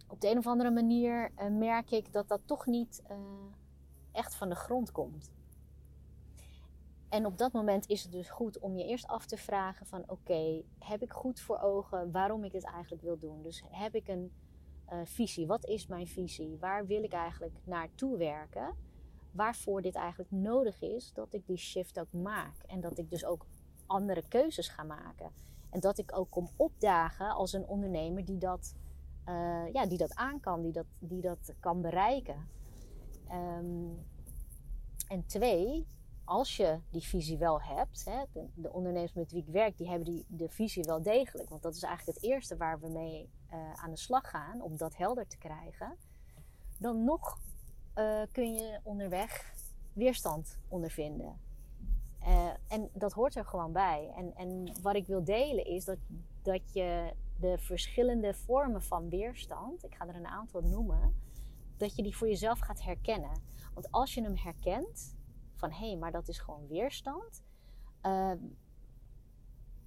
op 0.07 0.21
de 0.21 0.29
een 0.29 0.37
of 0.37 0.47
andere 0.47 0.71
manier 0.71 1.31
uh, 1.37 1.47
merk 1.47 1.91
ik 1.91 2.13
dat 2.13 2.27
dat 2.27 2.41
toch 2.45 2.65
niet 2.65 3.01
uh, 3.11 3.17
echt 4.11 4.35
van 4.35 4.49
de 4.49 4.55
grond 4.55 4.91
komt. 4.91 5.33
En 7.09 7.25
op 7.25 7.37
dat 7.37 7.51
moment 7.51 7.87
is 7.87 8.03
het 8.03 8.11
dus 8.11 8.29
goed 8.29 8.59
om 8.59 8.77
je 8.77 8.85
eerst 8.85 9.07
af 9.07 9.25
te 9.25 9.37
vragen 9.37 9.85
van 9.85 10.03
oké, 10.07 10.63
heb 10.79 11.01
ik 11.01 11.11
goed 11.11 11.39
voor 11.39 11.59
ogen 11.59 12.11
waarom 12.11 12.43
ik 12.43 12.51
het 12.51 12.63
eigenlijk 12.63 13.03
wil 13.03 13.17
doen? 13.17 13.41
Dus 13.41 13.63
heb 13.69 13.95
ik 13.95 14.07
een 14.07 14.31
uh, 14.89 14.99
visie? 15.03 15.47
Wat 15.47 15.65
is 15.65 15.87
mijn 15.87 16.07
visie? 16.07 16.57
Waar 16.59 16.85
wil 16.85 17.03
ik 17.03 17.13
eigenlijk 17.13 17.55
naartoe 17.63 18.17
werken? 18.17 18.75
Waarvoor 19.35 19.81
dit 19.81 19.95
eigenlijk 19.95 20.31
nodig 20.31 20.81
is, 20.81 21.13
dat 21.13 21.33
ik 21.33 21.47
die 21.47 21.57
shift 21.57 21.99
ook 21.99 22.11
maak. 22.11 22.63
En 22.67 22.81
dat 22.81 22.97
ik 22.97 23.09
dus 23.09 23.25
ook 23.25 23.45
andere 23.85 24.27
keuzes 24.27 24.67
ga 24.67 24.83
maken. 24.83 25.31
En 25.69 25.79
dat 25.79 25.97
ik 25.97 26.17
ook 26.17 26.29
kom 26.29 26.49
opdagen 26.55 27.29
als 27.29 27.53
een 27.53 27.67
ondernemer 27.67 28.25
die 28.25 28.37
dat, 28.37 28.75
uh, 29.25 29.73
ja, 29.73 29.85
die 29.85 29.97
dat 29.97 30.15
aan 30.15 30.39
kan, 30.39 30.61
die 30.61 30.71
dat, 30.71 30.85
die 30.99 31.21
dat 31.21 31.53
kan 31.59 31.81
bereiken. 31.81 32.47
Um, 33.31 34.05
en 35.07 35.25
twee, 35.25 35.87
als 36.23 36.57
je 36.57 36.79
die 36.89 37.01
visie 37.01 37.37
wel 37.37 37.61
hebt, 37.61 38.05
hè, 38.05 38.23
de, 38.31 38.47
de, 38.53 38.73
ondernemers 38.73 39.13
met 39.13 39.31
wie 39.31 39.41
ik 39.41 39.47
werk, 39.47 39.77
die 39.77 39.87
hebben 39.89 40.05
die, 40.05 40.25
de 40.27 40.49
visie 40.49 40.83
wel 40.83 41.01
degelijk. 41.01 41.49
Want 41.49 41.61
dat 41.61 41.75
is 41.75 41.83
eigenlijk 41.83 42.17
het 42.17 42.27
eerste 42.29 42.57
waar 42.57 42.79
we 42.79 42.89
mee 42.89 43.29
uh, 43.53 43.73
aan 43.73 43.89
de 43.89 43.97
slag 43.97 44.29
gaan, 44.29 44.61
om 44.61 44.77
dat 44.77 44.95
helder 44.95 45.27
te 45.27 45.37
krijgen. 45.37 45.97
Dan 46.79 47.03
nog 47.03 47.39
uh, 47.95 48.21
kun 48.31 48.53
je 48.53 48.79
onderweg 48.83 49.53
weerstand 49.93 50.59
ondervinden. 50.67 51.39
Uh, 52.21 52.49
en 52.67 52.89
dat 52.93 53.13
hoort 53.13 53.35
er 53.35 53.45
gewoon 53.45 53.71
bij. 53.71 54.11
En, 54.15 54.35
en 54.35 54.81
wat 54.81 54.95
ik 54.95 55.07
wil 55.07 55.23
delen 55.23 55.65
is 55.65 55.85
dat, 55.85 55.97
dat 56.41 56.73
je 56.73 57.13
de 57.39 57.57
verschillende 57.57 58.33
vormen 58.33 58.81
van 58.83 59.09
weerstand, 59.09 59.83
ik 59.83 59.95
ga 59.95 60.07
er 60.07 60.15
een 60.15 60.27
aantal 60.27 60.61
noemen, 60.61 61.15
dat 61.77 61.95
je 61.95 62.03
die 62.03 62.17
voor 62.17 62.27
jezelf 62.27 62.59
gaat 62.59 62.83
herkennen. 62.83 63.41
Want 63.73 63.91
als 63.91 64.13
je 64.13 64.21
hem 64.21 64.35
herkent, 64.35 65.15
van 65.55 65.71
hé, 65.71 65.87
hey, 65.87 65.97
maar 65.97 66.11
dat 66.11 66.27
is 66.27 66.39
gewoon 66.39 66.67
weerstand, 66.67 67.43
uh, 68.01 68.31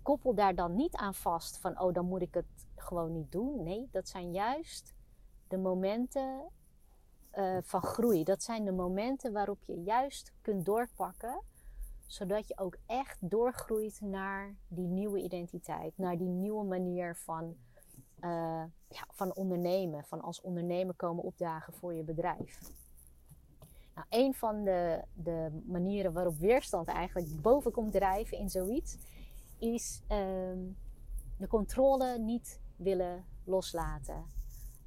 koppel 0.03 0.35
daar 0.35 0.55
dan 0.55 0.75
niet 0.75 0.97
aan 0.97 1.15
vast 1.15 1.59
van 1.59 1.81
oh, 1.81 1.95
dan 1.95 2.05
moet 2.05 2.23
ik 2.23 2.35
het 2.35 2.69
gewoon 2.77 3.12
niet 3.12 3.33
doen. 3.33 3.62
Nee, 3.62 3.88
dat 3.91 4.09
zijn 4.09 4.33
juist 4.33 4.95
de 5.49 5.59
momenten 5.59 6.49
uh, 7.35 7.56
van 7.62 7.82
groei. 7.82 8.25
Dat 8.25 8.42
zijn 8.42 8.64
de 8.64 8.73
momenten 8.73 9.32
waarop 9.32 9.62
je 9.62 9.82
juist 9.82 10.32
kunt 10.42 10.64
doorpakken 10.64 11.40
zodat 12.08 12.49
je 12.49 12.58
ook 12.58 12.76
echt 12.87 13.16
doorgroeit 13.20 14.00
naar 14.00 14.54
die 14.68 14.87
nieuwe 14.87 15.23
identiteit, 15.23 15.99
naar 15.99 16.18
die 16.18 16.28
nieuwe 16.28 16.64
manier 16.64 17.16
van, 17.16 17.56
uh, 18.20 18.62
ja, 18.88 19.06
van 19.11 19.35
ondernemen, 19.35 20.04
van 20.04 20.20
als 20.20 20.40
ondernemer 20.40 20.94
komen 20.94 21.25
opdagen 21.25 21.73
voor 21.73 21.94
je 21.94 22.02
bedrijf. 22.02 22.61
Nou, 23.94 24.06
een 24.08 24.35
van 24.35 24.64
de, 24.64 25.04
de 25.12 25.62
manieren 25.66 26.12
waarop 26.12 26.37
weerstand 26.38 26.88
eigenlijk 26.88 27.42
boven 27.42 27.73
komt 27.73 27.92
drijven 27.92 28.38
in 28.38 28.50
zoiets, 28.50 28.97
is 29.58 30.02
um, 30.08 30.76
de 31.37 31.47
controle 31.47 32.18
niet 32.18 32.61
willen 32.76 33.25
loslaten. 33.44 34.25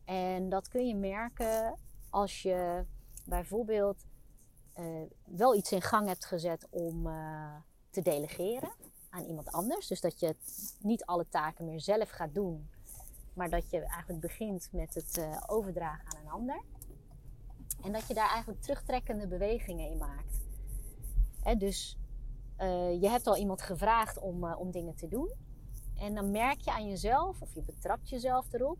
En 0.05 0.49
dat 0.49 0.67
kun 0.67 0.87
je 0.87 0.95
merken 0.95 1.75
als 2.11 2.41
je 2.41 2.85
bijvoorbeeld 3.25 4.05
uh, 4.79 5.01
wel 5.23 5.55
iets 5.55 5.71
in 5.71 5.81
gang 5.81 6.07
hebt 6.07 6.25
gezet 6.25 6.67
om 6.69 7.07
uh, 7.07 7.55
te 7.89 8.01
delegeren 8.01 8.71
aan 9.09 9.23
iemand 9.23 9.51
anders. 9.51 9.87
Dus 9.87 10.01
dat 10.01 10.19
je 10.19 10.35
niet 10.79 11.05
alle 11.05 11.27
taken 11.29 11.65
meer 11.65 11.81
zelf 11.81 12.09
gaat 12.09 12.33
doen, 12.33 12.69
maar 13.33 13.49
dat 13.49 13.69
je 13.69 13.79
eigenlijk 13.79 14.19
begint 14.19 14.69
met 14.71 14.93
het 14.93 15.17
uh, 15.17 15.43
overdragen 15.47 16.05
aan 16.05 16.21
een 16.21 16.31
ander. 16.31 16.61
En 17.83 17.91
dat 17.91 18.07
je 18.07 18.13
daar 18.13 18.29
eigenlijk 18.29 18.61
terugtrekkende 18.61 19.27
bewegingen 19.27 19.89
in 19.89 19.97
maakt. 19.97 20.39
Dus 21.59 21.97
je 22.99 23.07
hebt 23.09 23.27
al 23.27 23.37
iemand 23.37 23.61
gevraagd 23.61 24.19
om, 24.19 24.53
om 24.53 24.71
dingen 24.71 24.95
te 24.95 25.07
doen. 25.07 25.31
En 25.95 26.15
dan 26.15 26.31
merk 26.31 26.61
je 26.61 26.71
aan 26.71 26.87
jezelf, 26.87 27.41
of 27.41 27.53
je 27.53 27.61
betrapt 27.61 28.09
jezelf 28.09 28.53
erop, 28.53 28.77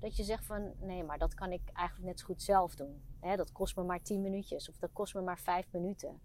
dat 0.00 0.16
je 0.16 0.24
zegt 0.24 0.46
van 0.46 0.72
nee, 0.80 1.04
maar 1.04 1.18
dat 1.18 1.34
kan 1.34 1.52
ik 1.52 1.60
eigenlijk 1.72 2.08
net 2.08 2.20
zo 2.20 2.26
goed 2.26 2.42
zelf 2.42 2.74
doen. 2.74 3.02
Hè, 3.20 3.36
dat 3.36 3.52
kost 3.52 3.76
me 3.76 3.82
maar 3.82 4.02
10 4.02 4.20
minuutjes 4.20 4.68
of 4.68 4.76
dat 4.76 4.92
kost 4.92 5.14
me 5.14 5.20
maar 5.20 5.38
5 5.38 5.66
minuten. 5.72 6.20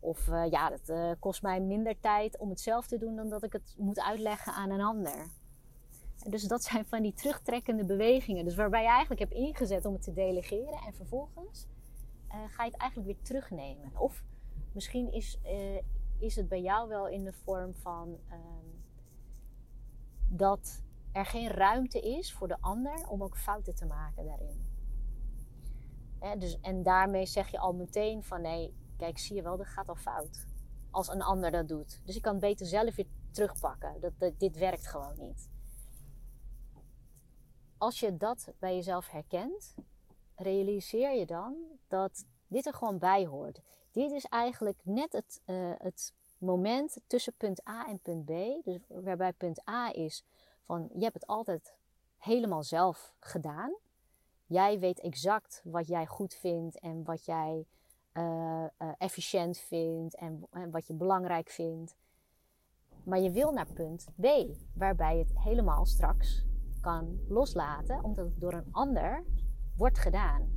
Of 0.00 0.26
uh, 0.26 0.50
ja, 0.50 0.70
dat 0.70 0.88
uh, 0.88 1.10
kost 1.18 1.42
mij 1.42 1.60
minder 1.60 2.00
tijd 2.00 2.38
om 2.38 2.48
het 2.48 2.60
zelf 2.60 2.86
te 2.86 2.98
doen 2.98 3.16
dan 3.16 3.28
dat 3.28 3.42
ik 3.42 3.52
het 3.52 3.74
moet 3.78 4.00
uitleggen 4.00 4.52
aan 4.52 4.70
een 4.70 4.80
ander. 4.80 5.26
En 6.24 6.30
dus 6.30 6.42
dat 6.42 6.62
zijn 6.62 6.84
van 6.84 7.02
die 7.02 7.12
terugtrekkende 7.12 7.84
bewegingen. 7.84 8.44
Dus 8.44 8.54
waarbij 8.54 8.82
je 8.82 8.88
eigenlijk 8.88 9.20
hebt 9.20 9.32
ingezet 9.32 9.84
om 9.84 9.92
het 9.92 10.02
te 10.02 10.12
delegeren 10.12 10.78
en 10.86 10.94
vervolgens 10.94 11.66
uh, 12.28 12.34
ga 12.48 12.64
je 12.64 12.70
het 12.70 12.80
eigenlijk 12.80 13.12
weer 13.12 13.22
terugnemen. 13.22 13.92
Of 13.96 14.24
misschien 14.72 15.12
is, 15.12 15.38
is 16.18 16.36
het 16.36 16.48
bij 16.48 16.62
jou 16.62 16.88
wel 16.88 17.08
in 17.08 17.24
de 17.24 17.32
vorm 17.32 17.74
van 17.74 18.18
ehm, 18.28 18.64
dat 20.28 20.83
er 21.14 21.26
geen 21.26 21.48
ruimte 21.48 22.00
is 22.00 22.32
voor 22.32 22.48
de 22.48 22.56
ander 22.60 23.08
om 23.08 23.22
ook 23.22 23.36
fouten 23.36 23.74
te 23.74 23.86
maken 23.86 24.24
daarin. 24.24 24.64
dus, 26.38 26.60
en 26.60 26.82
daarmee 26.82 27.26
zeg 27.26 27.48
je 27.48 27.58
al 27.58 27.72
meteen 27.72 28.22
van 28.22 28.40
nee, 28.40 28.74
kijk, 28.96 29.18
zie 29.18 29.36
je 29.36 29.42
wel, 29.42 29.56
dat 29.56 29.66
gaat 29.66 29.88
al 29.88 29.94
fout. 29.94 30.46
Als 30.90 31.08
een 31.08 31.22
ander 31.22 31.50
dat 31.50 31.68
doet. 31.68 32.00
Dus 32.04 32.16
ik 32.16 32.22
kan 32.22 32.32
het 32.32 32.40
beter 32.40 32.66
zelf 32.66 32.94
weer 32.94 33.06
terugpakken. 33.30 34.00
Dat, 34.00 34.32
dit 34.38 34.58
werkt 34.58 34.86
gewoon 34.86 35.18
niet. 35.18 35.50
Als 37.78 38.00
je 38.00 38.16
dat 38.16 38.52
bij 38.58 38.74
jezelf 38.74 39.08
herkent, 39.08 39.74
realiseer 40.36 41.18
je 41.18 41.26
dan 41.26 41.56
dat 41.88 42.24
dit 42.46 42.66
er 42.66 42.74
gewoon 42.74 42.98
bij 42.98 43.26
hoort. 43.26 43.60
Dit 43.90 44.10
is 44.10 44.24
eigenlijk 44.24 44.80
net 44.84 45.12
het, 45.12 45.42
uh, 45.46 45.72
het 45.78 46.14
moment 46.38 46.98
tussen 47.06 47.34
punt 47.36 47.68
A 47.68 47.86
en 47.88 48.00
punt 48.00 48.24
B. 48.24 48.30
Dus 48.64 48.78
waarbij 48.88 49.32
punt 49.32 49.68
A 49.68 49.92
is 49.92 50.24
van 50.64 50.90
je 50.94 51.02
hebt 51.02 51.14
het 51.14 51.26
altijd 51.26 51.76
helemaal 52.16 52.62
zelf 52.62 53.14
gedaan. 53.18 53.74
Jij 54.46 54.78
weet 54.78 55.00
exact 55.00 55.60
wat 55.64 55.86
jij 55.86 56.06
goed 56.06 56.34
vindt 56.34 56.78
en 56.78 57.04
wat 57.04 57.24
jij 57.24 57.66
uh, 58.12 58.64
uh, 58.78 58.88
efficiënt 58.98 59.58
vindt 59.58 60.16
en, 60.16 60.46
en 60.50 60.70
wat 60.70 60.86
je 60.86 60.94
belangrijk 60.94 61.48
vindt. 61.48 61.96
Maar 63.04 63.20
je 63.20 63.30
wil 63.30 63.52
naar 63.52 63.72
punt 63.72 64.06
B, 64.20 64.26
waarbij 64.74 65.16
je 65.16 65.22
het 65.22 65.38
helemaal 65.38 65.86
straks 65.86 66.44
kan 66.80 67.18
loslaten, 67.28 68.04
omdat 68.04 68.24
het 68.24 68.40
door 68.40 68.52
een 68.52 68.72
ander 68.72 69.24
wordt 69.76 69.98
gedaan. 69.98 70.48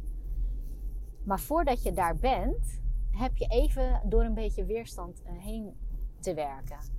Maar 1.23 1.39
voordat 1.39 1.83
je 1.83 1.91
daar 1.91 2.15
bent, 2.15 2.81
heb 3.11 3.37
je 3.37 3.45
even 3.45 4.01
door 4.05 4.23
een 4.23 4.33
beetje 4.33 4.65
weerstand 4.65 5.21
uh, 5.21 5.31
heen 5.31 5.77
te 6.19 6.33
werken. 6.33 6.96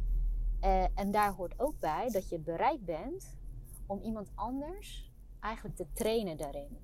Uh, 0.62 0.98
en 0.98 1.10
daar 1.10 1.32
hoort 1.32 1.58
ook 1.58 1.78
bij 1.78 2.10
dat 2.10 2.28
je 2.28 2.38
bereid 2.38 2.84
bent 2.84 3.36
om 3.86 4.00
iemand 4.00 4.32
anders 4.34 5.12
eigenlijk 5.40 5.76
te 5.76 5.92
trainen 5.92 6.36
daarin. 6.36 6.78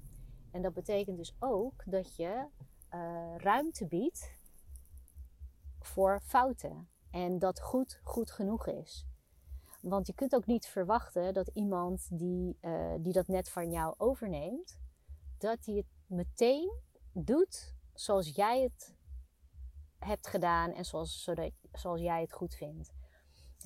En 0.50 0.62
dat 0.62 0.74
betekent 0.74 1.16
dus 1.16 1.36
ook 1.38 1.82
dat 1.86 2.16
je 2.16 2.46
uh, 2.94 3.36
ruimte 3.36 3.86
biedt 3.86 4.38
voor 5.80 6.20
fouten. 6.20 6.88
En 7.10 7.38
dat 7.38 7.60
goed, 7.60 8.00
goed 8.02 8.30
genoeg 8.30 8.66
is. 8.66 9.06
Want 9.80 10.06
je 10.06 10.14
kunt 10.14 10.34
ook 10.34 10.46
niet 10.46 10.66
verwachten 10.66 11.34
dat 11.34 11.48
iemand 11.48 12.18
die, 12.18 12.58
uh, 12.60 12.94
die 12.98 13.12
dat 13.12 13.28
net 13.28 13.48
van 13.48 13.70
jou 13.70 13.94
overneemt, 13.96 14.80
dat 15.38 15.64
hij 15.64 15.74
het 15.74 15.86
meteen 16.06 16.72
doet 17.12 17.74
zoals 17.94 18.28
jij 18.34 18.62
het 18.62 18.94
hebt 19.98 20.26
gedaan 20.26 20.72
en 20.72 20.84
zoals, 20.84 21.22
zodat, 21.22 21.52
zoals 21.72 22.00
jij 22.00 22.20
het 22.20 22.32
goed 22.32 22.54
vindt 22.54 22.92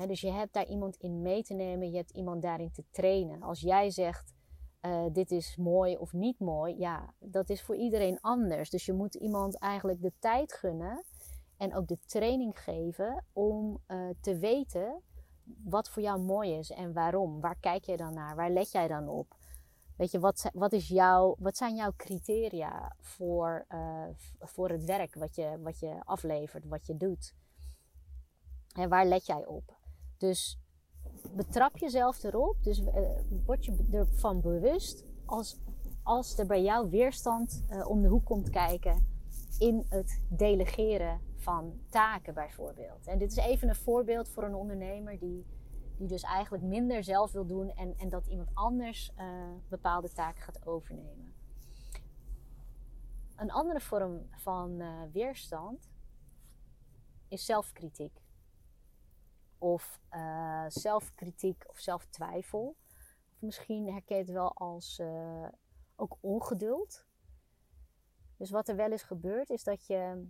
dus 0.07 0.21
je 0.21 0.31
hebt 0.31 0.52
daar 0.52 0.67
iemand 0.67 0.97
in 0.97 1.23
mee 1.23 1.43
te 1.43 1.55
nemen, 1.55 1.90
je 1.90 1.97
hebt 1.97 2.11
iemand 2.11 2.43
daarin 2.43 2.73
te 2.73 2.85
trainen. 2.90 3.43
Als 3.43 3.61
jij 3.61 3.90
zegt, 3.90 4.35
uh, 4.83 5.05
dit 5.12 5.31
is 5.31 5.57
mooi 5.57 5.97
of 5.97 6.12
niet 6.12 6.38
mooi, 6.38 6.78
ja, 6.78 7.14
dat 7.19 7.50
is 7.50 7.62
voor 7.62 7.76
iedereen 7.76 8.21
anders. 8.21 8.71
Dus 8.71 8.87
je 8.87 8.93
moet 8.93 9.14
iemand 9.14 9.59
eigenlijk 9.59 10.02
de 10.02 10.12
tijd 10.19 10.52
gunnen 10.52 11.05
en 11.57 11.75
ook 11.75 11.87
de 11.87 11.99
training 12.07 12.61
geven 12.62 13.25
om 13.33 13.83
uh, 13.88 14.09
te 14.21 14.38
weten 14.38 15.02
wat 15.64 15.88
voor 15.88 16.02
jou 16.02 16.21
mooi 16.21 16.52
is 16.52 16.71
en 16.71 16.93
waarom. 16.93 17.40
Waar 17.40 17.57
kijk 17.61 17.85
je 17.85 17.97
dan 17.97 18.14
naar? 18.14 18.37
Waar 18.37 18.50
let 18.50 18.71
jij 18.71 18.88
dan 18.88 19.09
op? 19.09 19.37
Weet 19.97 20.11
je, 20.11 20.19
wat, 20.19 20.50
wat, 20.52 20.73
is 20.73 20.88
jouw, 20.88 21.37
wat 21.38 21.57
zijn 21.57 21.75
jouw 21.75 21.93
criteria 21.97 22.95
voor, 23.00 23.64
uh, 23.69 24.05
voor 24.38 24.71
het 24.71 24.85
werk 24.85 25.14
wat 25.14 25.35
je, 25.35 25.59
wat 25.61 25.78
je 25.78 26.00
aflevert, 26.05 26.64
wat 26.64 26.87
je 26.87 26.97
doet? 26.97 27.35
En 28.73 28.88
waar 28.88 29.07
let 29.07 29.26
jij 29.26 29.47
op? 29.47 29.77
Dus 30.18 30.58
betrap 31.34 31.76
jezelf 31.76 32.22
erop. 32.22 32.56
Dus 32.62 32.80
uh, 32.80 32.87
word 33.44 33.64
je 33.64 33.88
ervan 33.92 34.40
bewust 34.40 35.04
als, 35.25 35.58
als 36.02 36.38
er 36.38 36.46
bij 36.46 36.62
jou 36.62 36.90
weerstand 36.90 37.64
uh, 37.70 37.88
om 37.88 38.02
de 38.02 38.08
hoek 38.08 38.25
komt 38.25 38.50
kijken 38.50 39.06
in 39.58 39.87
het 39.88 40.22
delegeren 40.28 41.20
van 41.37 41.80
taken 41.88 42.34
bijvoorbeeld. 42.34 43.06
En 43.06 43.18
dit 43.18 43.30
is 43.30 43.37
even 43.37 43.68
een 43.68 43.75
voorbeeld 43.75 44.28
voor 44.28 44.42
een 44.42 44.54
ondernemer 44.54 45.18
die, 45.18 45.46
die 45.96 46.08
dus 46.08 46.22
eigenlijk 46.22 46.64
minder 46.64 47.04
zelf 47.04 47.32
wil 47.32 47.46
doen 47.46 47.70
en, 47.70 47.94
en 47.98 48.08
dat 48.08 48.26
iemand 48.26 48.50
anders 48.54 49.12
uh, 49.18 49.25
bepaalde 49.68 50.12
taken 50.12 50.42
gaat 50.42 50.66
overnemen. 50.66 51.32
Een 53.37 53.50
andere 53.50 53.80
vorm 53.80 54.28
van 54.30 54.82
weerstand 55.12 55.90
is 57.28 57.44
zelfkritiek 57.44 58.20
of 59.59 60.00
uh, 60.11 60.65
zelfkritiek 60.69 61.65
of 61.69 61.79
zelftwijfel. 61.79 62.77
Of 63.33 63.41
misschien 63.41 63.93
herken 63.93 64.17
je 64.17 64.23
het 64.23 64.33
wel 64.33 64.53
als 64.53 64.99
uh, 64.99 65.49
ook 65.97 66.17
ongeduld. 66.21 67.07
Dus 68.37 68.50
wat 68.50 68.69
er 68.69 68.77
wel 68.77 68.91
eens 68.91 69.03
gebeurt 69.03 69.50
is 69.50 69.65
dat 69.65 69.87
je, 69.87 70.29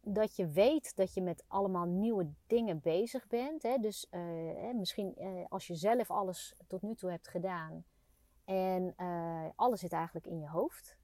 dat 0.00 0.36
je 0.36 0.48
weet 0.48 0.96
dat 0.96 1.14
je 1.14 1.22
met 1.22 1.44
allemaal 1.46 1.86
nieuwe 1.86 2.32
dingen 2.46 2.80
bezig 2.80 3.26
bent. 3.26 3.62
Hè? 3.62 3.76
Dus 3.78 4.06
uh, 4.10 4.74
misschien 4.74 5.16
als 5.48 5.66
je 5.66 5.74
zelf 5.74 6.10
alles 6.10 6.54
tot 6.66 6.82
nu 6.82 6.94
toe 6.94 7.10
hebt 7.10 7.28
gedaan 7.28 7.84
en 8.44 8.94
alles 9.56 9.80
zit 9.80 9.92
eigenlijk 9.92 10.26
in 10.26 10.40
je 10.40 10.48
hoofd. 10.48 10.98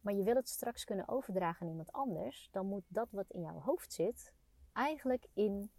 Maar 0.00 0.14
je 0.14 0.22
wil 0.22 0.34
het 0.34 0.48
straks 0.48 0.84
kunnen 0.84 1.08
overdragen 1.08 1.62
aan 1.62 1.70
iemand 1.70 1.92
anders. 1.92 2.48
Dan 2.50 2.66
moet 2.66 2.84
dat 2.88 3.10
wat 3.10 3.30
in 3.30 3.40
jouw 3.40 3.60
hoofd 3.60 3.92
zit 3.92 4.32
eigenlijk 4.72 5.26
in 5.34 5.70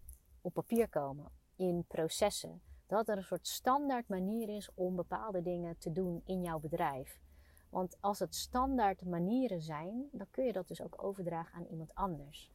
op 0.42 0.54
papier 0.54 0.90
komen, 0.90 1.32
in 1.56 1.86
processen. 1.88 2.62
Dat 2.88 3.08
er 3.08 3.18
een 3.18 3.24
soort 3.24 3.48
standaard 3.48 4.08
manier 4.08 4.50
is 4.50 4.70
om 4.74 4.96
bepaalde 4.96 5.42
dingen 5.42 5.78
te 5.78 5.92
doen 5.92 6.22
in 6.26 6.42
jouw 6.42 6.60
bedrijf. 6.60 7.20
Want 7.70 7.98
als 8.00 8.20
het 8.20 8.36
standaard 8.36 9.06
manieren 9.06 9.62
zijn, 9.62 10.10
dan 10.12 10.28
kun 10.32 10.46
je 10.46 10.54
dat 10.54 10.68
dus 10.68 10.82
ook 10.82 11.04
overdragen 11.04 11.56
aan 11.56 11.66
iemand 11.66 11.96
anders. 11.96 12.52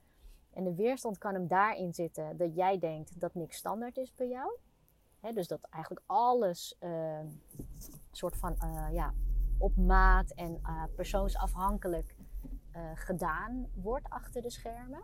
En 0.50 0.64
de 0.64 0.74
weerstand 0.74 1.18
kan 1.18 1.34
hem 1.34 1.46
daarin 1.46 1.94
zitten 1.94 2.36
dat 2.36 2.54
jij 2.54 2.78
denkt 2.78 3.20
dat 3.20 3.34
niks 3.34 3.56
standaard 3.56 3.96
is 3.96 4.14
bij 4.14 4.28
jou. 4.28 4.58
dus 5.34 5.48
dat 5.48 5.60
eigenlijk 5.70 6.04
alles 6.06 6.76
uh, 6.80 7.20
soort 8.10 8.36
van 8.36 8.56
uh, 8.62 8.86
ja, 8.92 9.14
op 9.58 9.76
maat 9.76 10.30
en 10.30 10.60
uh, 10.62 10.84
persoonsafhankelijk 10.94 12.16
gedaan 12.94 13.70
wordt 13.74 14.08
achter 14.08 14.42
de 14.42 14.50
schermen. 14.50 15.02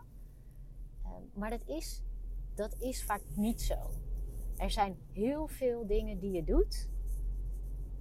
maar 1.33 1.49
dat 1.49 1.63
is, 1.65 2.03
dat 2.55 2.75
is 2.79 3.03
vaak 3.03 3.21
niet 3.35 3.61
zo. 3.61 3.75
Er 4.57 4.71
zijn 4.71 4.97
heel 5.11 5.47
veel 5.47 5.87
dingen 5.87 6.19
die 6.19 6.31
je 6.31 6.43
doet 6.43 6.89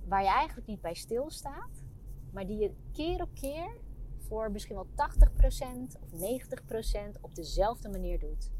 waar 0.04 0.22
je 0.22 0.28
eigenlijk 0.28 0.66
niet 0.66 0.80
bij 0.80 0.94
stilstaat, 0.94 1.82
maar 2.32 2.46
die 2.46 2.58
je 2.58 2.74
keer 2.92 3.22
op 3.22 3.34
keer 3.34 3.80
voor 4.18 4.50
misschien 4.50 4.74
wel 4.74 4.86
80% 4.86 6.00
of 6.00 6.10
90% 7.16 7.20
op 7.20 7.34
dezelfde 7.34 7.88
manier 7.88 8.18
doet. 8.18 8.50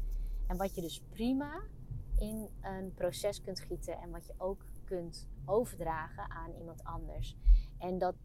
En 0.47 0.57
wat 0.57 0.75
je 0.75 0.81
dus 0.81 1.01
prima 1.09 1.63
in 2.17 2.49
een 2.61 2.93
proces 2.93 3.41
kunt 3.41 3.59
gieten 3.59 3.97
en 3.97 4.11
wat 4.11 4.25
je 4.25 4.33
ook 4.37 4.65
kunt 4.85 5.27
overdragen 5.45 6.29
aan 6.29 6.53
iemand 6.53 6.83
anders. 6.83 7.37
En 7.77 7.97
dat, 7.97 8.15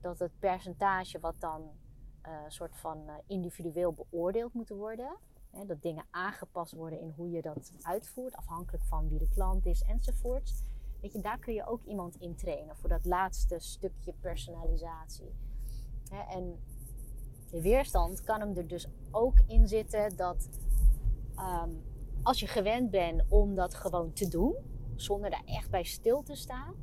dat 0.00 0.18
het 0.18 0.38
percentage 0.38 1.20
wat 1.20 1.40
dan 1.40 1.70
uh, 2.26 2.38
soort 2.48 2.76
van 2.76 3.02
uh, 3.06 3.14
individueel 3.26 3.92
beoordeeld 3.92 4.52
moet 4.52 4.68
worden, 4.68 5.16
hè, 5.52 5.66
dat 5.66 5.82
dingen 5.82 6.04
aangepast 6.10 6.72
worden 6.72 7.00
in 7.00 7.12
hoe 7.16 7.30
je 7.30 7.42
dat 7.42 7.72
uitvoert, 7.82 8.36
afhankelijk 8.36 8.84
van 8.84 9.08
wie 9.08 9.18
de 9.18 9.28
klant 9.28 9.66
is 9.66 9.82
enzovoorts. 9.82 10.62
Weet 11.00 11.12
je, 11.12 11.20
daar 11.20 11.38
kun 11.38 11.54
je 11.54 11.66
ook 11.66 11.84
iemand 11.84 12.16
in 12.16 12.36
trainen 12.36 12.76
voor 12.76 12.88
dat 12.88 13.04
laatste 13.04 13.58
stukje 13.58 14.12
personalisatie. 14.20 15.34
Hè, 16.08 16.20
en 16.20 16.58
de 17.50 17.60
weerstand 17.60 18.22
kan 18.22 18.40
hem 18.40 18.56
er 18.56 18.68
dus 18.68 18.86
ook 19.10 19.38
in 19.46 19.68
zitten 19.68 20.16
dat 20.16 20.48
ehm, 21.36 21.70
als 22.22 22.40
je 22.40 22.46
gewend 22.46 22.90
bent 22.90 23.22
om 23.28 23.54
dat 23.54 23.74
gewoon 23.74 24.12
te 24.12 24.28
doen, 24.28 24.54
zonder 24.94 25.30
daar 25.30 25.44
echt 25.44 25.70
bij 25.70 25.84
stil 25.84 26.22
te 26.22 26.34
staan, 26.34 26.74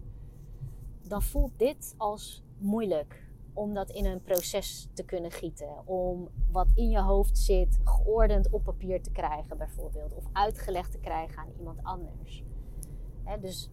dan 1.02 1.22
voelt 1.22 1.60
dit 1.60 1.94
als 1.98 2.44
moeilijk 2.58 3.29
om 3.60 3.74
dat 3.74 3.90
in 3.90 4.06
een 4.06 4.22
proces 4.22 4.88
te 4.94 5.04
kunnen 5.04 5.32
gieten. 5.32 5.88
Om 5.88 6.30
wat 6.52 6.68
in 6.76 6.90
je 6.90 7.02
hoofd 7.02 7.38
zit 7.38 7.80
geordend 7.84 8.50
op 8.50 8.64
papier 8.64 9.02
te 9.02 9.12
krijgen, 9.12 9.58
bijvoorbeeld. 9.58 10.14
Of 10.16 10.24
uitgelegd 10.32 10.92
te 10.92 10.98
krijgen 10.98 11.38
aan 11.38 11.52
iemand 11.58 11.84
anders. 11.84 12.44
dus, 13.42 13.70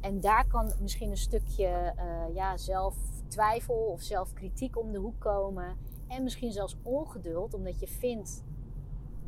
en 0.00 0.20
daar 0.20 0.46
kan 0.46 0.72
misschien 0.80 1.10
een 1.10 1.16
stukje 1.16 1.94
uh, 1.96 2.34
ja, 2.34 2.56
zelftwijfel 2.56 3.74
of 3.74 4.00
zelfkritiek 4.00 4.78
om 4.78 4.92
de 4.92 4.98
hoek 4.98 5.20
komen. 5.20 5.76
En 6.08 6.22
misschien 6.22 6.52
zelfs 6.52 6.76
ongeduld, 6.82 7.54
omdat 7.54 7.80
je 7.80 7.88
vindt 7.88 8.44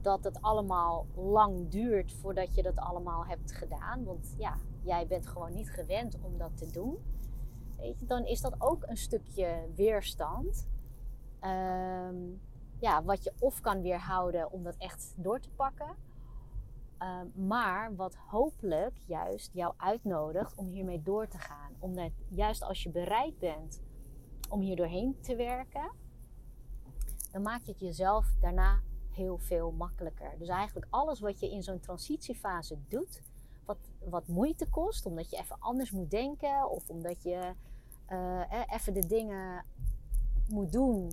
dat 0.01 0.25
het 0.25 0.43
allemaal 0.43 1.07
lang 1.15 1.69
duurt 1.69 2.13
voordat 2.13 2.55
je 2.55 2.63
dat 2.63 2.79
allemaal 2.79 3.27
hebt 3.27 3.53
gedaan. 3.53 4.05
Want 4.05 4.35
ja, 4.39 4.57
jij 4.83 5.07
bent 5.07 5.27
gewoon 5.27 5.55
niet 5.55 5.71
gewend 5.71 6.17
om 6.23 6.39
dat 6.39 6.57
te 6.57 6.71
doen. 6.71 6.99
Dan 7.99 8.25
is 8.25 8.41
dat 8.41 8.55
ook 8.59 8.85
een 8.87 8.97
stukje 8.97 9.69
weerstand. 9.75 10.69
Ehm, 11.41 12.17
ja, 12.81 13.03
wat 13.03 13.25
je 13.25 13.33
of 13.39 13.61
kan 13.61 13.83
weerhouden 13.83 14.53
om 14.53 14.63
dat 14.63 14.77
echt 14.77 15.15
door 15.17 15.41
te 15.41 15.51
pakken. 15.51 15.97
Ehm, 16.99 17.27
maar 17.47 17.97
wat 17.97 18.15
hopelijk 18.15 18.97
juist 19.07 19.53
jou 19.53 19.75
uitnodigt 19.77 20.55
om 20.55 20.67
hiermee 20.67 21.03
door 21.03 21.29
te 21.29 21.39
gaan. 21.39 21.73
Omdat 21.79 22.13
juist 22.29 22.63
als 22.63 22.83
je 22.83 22.91
bereid 22.91 23.39
bent 23.39 23.83
om 24.51 24.61
hier 24.61 24.77
doorheen 24.77 25.21
te 25.21 25.37
werken, 25.37 25.91
dan 27.33 27.43
maak 27.43 27.63
je 27.63 27.71
het 27.71 27.81
jezelf 27.81 28.35
daarna 28.41 28.81
heel 29.11 29.39
veel 29.39 29.71
makkelijker. 29.71 30.35
Dus 30.39 30.49
eigenlijk 30.49 30.87
alles 30.91 31.21
wat 31.21 31.41
je 31.41 31.51
in 31.51 31.63
zo'n 31.63 31.81
transitiefase 31.81 32.79
doet, 32.89 33.23
wat, 33.69 33.79
wat 34.05 34.27
moeite 34.27 34.69
kost, 34.69 35.07
omdat 35.07 35.31
je 35.31 35.37
even 35.37 35.57
anders 35.59 35.91
moet 35.91 36.11
denken 36.11 36.71
of 36.71 36.89
omdat 36.89 37.23
je 37.23 37.53
uh, 38.11 38.63
even 38.69 38.95
de 38.95 39.07
dingen 39.07 39.65
moet 40.49 40.73
doen 40.73 41.13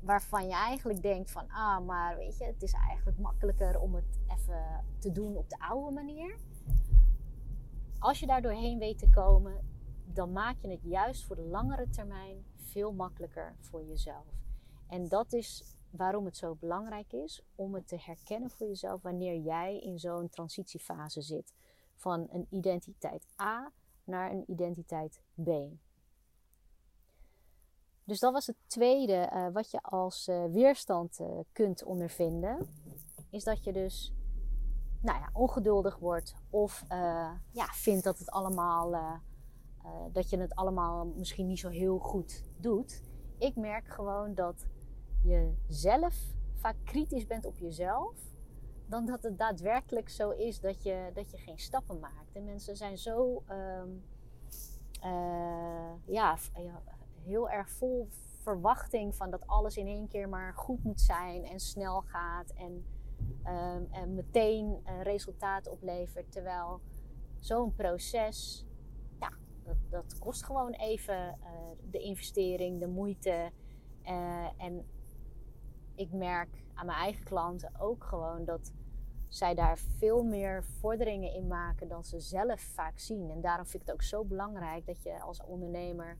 waarvan 0.00 0.46
je 0.46 0.54
eigenlijk 0.54 1.02
denkt 1.02 1.30
van, 1.30 1.50
ah, 1.50 1.86
maar 1.86 2.16
weet 2.16 2.38
je, 2.38 2.44
het 2.44 2.62
is 2.62 2.72
eigenlijk 2.72 3.18
makkelijker 3.18 3.80
om 3.80 3.94
het 3.94 4.18
even 4.26 4.84
te 4.98 5.12
doen 5.12 5.36
op 5.36 5.50
de 5.50 5.58
oude 5.58 5.94
manier. 5.94 6.36
Als 7.98 8.20
je 8.20 8.26
daar 8.26 8.42
doorheen 8.42 8.78
weet 8.78 8.98
te 8.98 9.10
komen, 9.10 9.58
dan 10.04 10.32
maak 10.32 10.56
je 10.60 10.68
het 10.68 10.82
juist 10.82 11.24
voor 11.24 11.36
de 11.36 11.42
langere 11.42 11.88
termijn 11.88 12.44
veel 12.56 12.92
makkelijker 12.92 13.54
voor 13.60 13.84
jezelf. 13.84 14.26
En 14.86 15.08
dat 15.08 15.32
is 15.32 15.73
waarom 15.96 16.24
het 16.24 16.36
zo 16.36 16.54
belangrijk 16.54 17.12
is 17.12 17.42
om 17.54 17.74
het 17.74 17.88
te 17.88 17.98
herkennen 18.00 18.50
voor 18.50 18.66
jezelf 18.66 19.02
wanneer 19.02 19.36
jij 19.36 19.80
in 19.80 19.98
zo'n 19.98 20.28
transitiefase 20.28 21.20
zit. 21.20 21.54
Van 21.94 22.26
een 22.30 22.46
identiteit 22.50 23.26
A 23.40 23.72
naar 24.04 24.30
een 24.30 24.44
identiteit 24.46 25.20
B. 25.42 25.48
Dus 28.04 28.20
dat 28.20 28.32
was 28.32 28.46
het 28.46 28.56
tweede 28.66 29.30
uh, 29.32 29.48
wat 29.52 29.70
je 29.70 29.82
als 29.82 30.28
uh, 30.28 30.44
weerstand 30.44 31.18
uh, 31.20 31.28
kunt 31.52 31.84
ondervinden. 31.84 32.68
Is 33.30 33.44
dat 33.44 33.64
je 33.64 33.72
dus 33.72 34.12
nou 35.00 35.18
ja, 35.18 35.30
ongeduldig 35.32 35.98
wordt 35.98 36.34
of 36.50 36.84
ja, 37.50 37.66
vindt 37.72 38.04
dat, 38.04 38.18
het 38.18 38.30
allemaal, 38.30 39.20
dat 40.12 40.30
je 40.30 40.38
het 40.38 40.54
allemaal 40.54 41.04
misschien 41.04 41.46
niet 41.46 41.58
zo 41.58 41.68
heel 41.68 41.98
goed 41.98 42.44
doet. 42.56 43.02
Ik 43.38 43.56
merk 43.56 43.88
gewoon 43.88 44.34
dat 44.34 44.66
je 45.24 45.52
zelf 45.68 46.14
vaak 46.54 46.76
kritisch 46.84 47.26
bent 47.26 47.44
op 47.44 47.58
jezelf, 47.58 48.16
dan 48.86 49.06
dat 49.06 49.22
het 49.22 49.38
daadwerkelijk 49.38 50.08
zo 50.08 50.30
is 50.30 50.60
dat 50.60 50.82
je, 50.82 51.10
dat 51.14 51.30
je 51.30 51.36
geen 51.36 51.58
stappen 51.58 52.00
maakt. 52.00 52.32
En 52.32 52.44
mensen 52.44 52.76
zijn 52.76 52.98
zo 52.98 53.42
um, 53.50 54.04
uh, 55.04 55.92
ja, 56.04 56.36
heel 57.22 57.50
erg 57.50 57.70
vol 57.70 58.08
verwachting 58.38 59.14
van 59.14 59.30
dat 59.30 59.46
alles 59.46 59.76
in 59.76 59.86
één 59.86 60.08
keer 60.08 60.28
maar 60.28 60.54
goed 60.54 60.84
moet 60.84 61.00
zijn 61.00 61.44
en 61.44 61.60
snel 61.60 62.00
gaat 62.00 62.50
en, 62.50 62.84
um, 63.46 63.88
en 63.90 64.14
meteen 64.14 64.80
een 64.84 65.02
resultaat 65.02 65.68
oplevert. 65.68 66.32
Terwijl 66.32 66.80
zo'n 67.38 67.74
proces, 67.74 68.66
ja, 69.20 69.32
dat, 69.90 70.18
kost 70.18 70.44
gewoon 70.44 70.72
even 70.72 71.38
uh, 71.40 71.48
de 71.90 71.98
investering, 71.98 72.80
de 72.80 72.88
moeite. 72.88 73.50
Uh, 74.06 74.46
en 74.56 74.84
ik 75.94 76.12
merk 76.12 76.64
aan 76.74 76.86
mijn 76.86 76.98
eigen 76.98 77.24
klanten 77.24 77.80
ook 77.80 78.04
gewoon 78.04 78.44
dat 78.44 78.72
zij 79.28 79.54
daar 79.54 79.78
veel 79.78 80.22
meer 80.22 80.64
vorderingen 80.64 81.32
in 81.32 81.46
maken 81.46 81.88
dan 81.88 82.04
ze 82.04 82.20
zelf 82.20 82.60
vaak 82.60 82.98
zien. 82.98 83.30
En 83.30 83.40
daarom 83.40 83.66
vind 83.66 83.82
ik 83.82 83.88
het 83.88 83.96
ook 83.96 84.02
zo 84.02 84.24
belangrijk 84.24 84.86
dat 84.86 85.02
je 85.02 85.20
als 85.20 85.42
ondernemer 85.42 86.18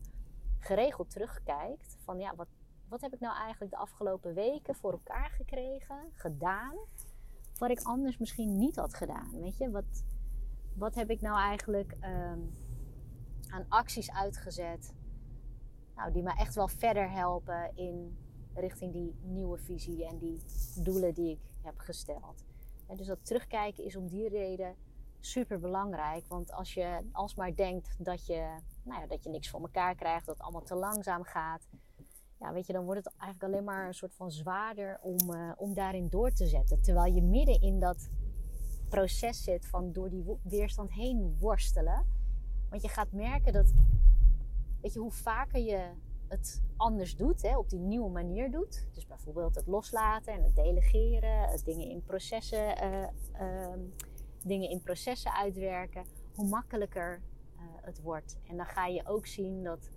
geregeld 0.58 1.10
terugkijkt 1.10 1.96
van 2.00 2.18
ja, 2.18 2.34
wat, 2.36 2.48
wat 2.88 3.00
heb 3.00 3.12
ik 3.12 3.20
nou 3.20 3.36
eigenlijk 3.36 3.70
de 3.70 3.78
afgelopen 3.78 4.34
weken 4.34 4.74
voor 4.74 4.92
elkaar 4.92 5.30
gekregen, 5.30 5.98
gedaan, 6.12 6.76
wat 7.58 7.70
ik 7.70 7.82
anders 7.82 8.18
misschien 8.18 8.58
niet 8.58 8.76
had 8.76 8.94
gedaan. 8.94 9.40
Weet 9.40 9.56
je, 9.56 9.70
wat, 9.70 10.04
wat 10.74 10.94
heb 10.94 11.10
ik 11.10 11.20
nou 11.20 11.38
eigenlijk 11.38 11.96
um, 12.00 12.56
aan 13.48 13.66
acties 13.68 14.12
uitgezet, 14.12 14.94
nou, 15.96 16.12
die 16.12 16.22
me 16.22 16.32
echt 16.32 16.54
wel 16.54 16.68
verder 16.68 17.10
helpen 17.10 17.76
in 17.76 18.18
richting 18.54 18.92
die 18.92 19.14
nieuwe 19.22 19.58
visie 19.58 20.06
en 20.06 20.18
die 20.18 20.40
doelen 20.82 21.14
die 21.14 21.30
ik 21.30 21.38
heb 21.62 21.78
gesteld. 21.78 22.44
Dus 22.96 23.06
dat 23.06 23.26
terugkijken 23.26 23.84
is 23.84 23.96
om 23.96 24.08
die 24.08 24.28
reden 24.28 24.74
super 25.20 25.60
belangrijk. 25.60 26.26
Want 26.26 26.52
als 26.52 26.74
je 26.74 27.00
alsmaar 27.12 27.54
denkt 27.54 27.96
dat 27.98 28.26
je, 28.26 28.58
nou 28.82 29.00
ja, 29.00 29.06
dat 29.06 29.24
je 29.24 29.30
niks 29.30 29.50
voor 29.50 29.60
elkaar 29.60 29.94
krijgt, 29.94 30.26
dat 30.26 30.34
het 30.34 30.44
allemaal 30.44 30.62
te 30.62 30.74
langzaam 30.74 31.22
gaat. 31.22 31.68
Ja, 32.38 32.52
weet 32.52 32.66
je, 32.66 32.72
dan 32.72 32.84
wordt 32.84 33.04
het 33.04 33.14
eigenlijk 33.16 33.52
alleen 33.52 33.64
maar 33.64 33.86
een 33.86 33.94
soort 33.94 34.14
van 34.14 34.30
zwaarder 34.30 34.98
om, 35.02 35.30
uh, 35.30 35.52
om 35.56 35.74
daarin 35.74 36.08
door 36.08 36.30
te 36.30 36.46
zetten. 36.46 36.82
Terwijl 36.82 37.14
je 37.14 37.22
midden 37.22 37.60
in 37.60 37.80
dat 37.80 38.08
proces 38.88 39.42
zit 39.42 39.66
van 39.66 39.92
door 39.92 40.10
die 40.10 40.24
weerstand 40.42 40.92
heen 40.92 41.36
worstelen. 41.38 42.06
Want 42.70 42.82
je 42.82 42.88
gaat 42.88 43.12
merken 43.12 43.52
dat, 43.52 43.72
weet 44.80 44.92
je, 44.92 44.98
hoe 44.98 45.12
vaker 45.12 45.60
je 45.60 45.90
het 46.34 46.62
anders 46.76 47.16
doet, 47.16 47.42
hè, 47.42 47.56
op 47.56 47.70
die 47.70 47.78
nieuwe 47.78 48.10
manier 48.10 48.50
doet. 48.50 48.86
Dus 48.92 49.06
bijvoorbeeld 49.06 49.54
het 49.54 49.66
loslaten 49.66 50.32
en 50.32 50.42
het 50.42 50.56
delegeren, 50.56 51.48
het 51.48 51.64
dingen 51.64 51.88
in 51.88 52.02
processen, 52.02 52.84
uh, 52.84 53.08
uh, 53.40 53.72
dingen 54.44 54.70
in 54.70 54.82
processen 54.82 55.32
uitwerken, 55.32 56.04
hoe 56.34 56.48
makkelijker 56.48 57.20
uh, 57.56 57.60
het 57.82 58.00
wordt. 58.00 58.38
En 58.48 58.56
dan 58.56 58.66
ga 58.66 58.86
je 58.86 59.06
ook 59.06 59.26
zien 59.26 59.62
dat, 59.62 59.90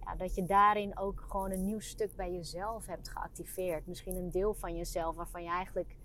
ja, 0.00 0.16
dat 0.16 0.34
je 0.34 0.44
daarin 0.44 0.98
ook 0.98 1.24
gewoon 1.28 1.50
een 1.50 1.64
nieuw 1.64 1.80
stuk 1.80 2.16
bij 2.16 2.32
jezelf 2.32 2.86
hebt 2.86 3.08
geactiveerd. 3.08 3.86
Misschien 3.86 4.16
een 4.16 4.30
deel 4.30 4.54
van 4.54 4.76
jezelf 4.76 5.16
waarvan 5.16 5.42
je 5.42 5.50
eigenlijk 5.50 5.96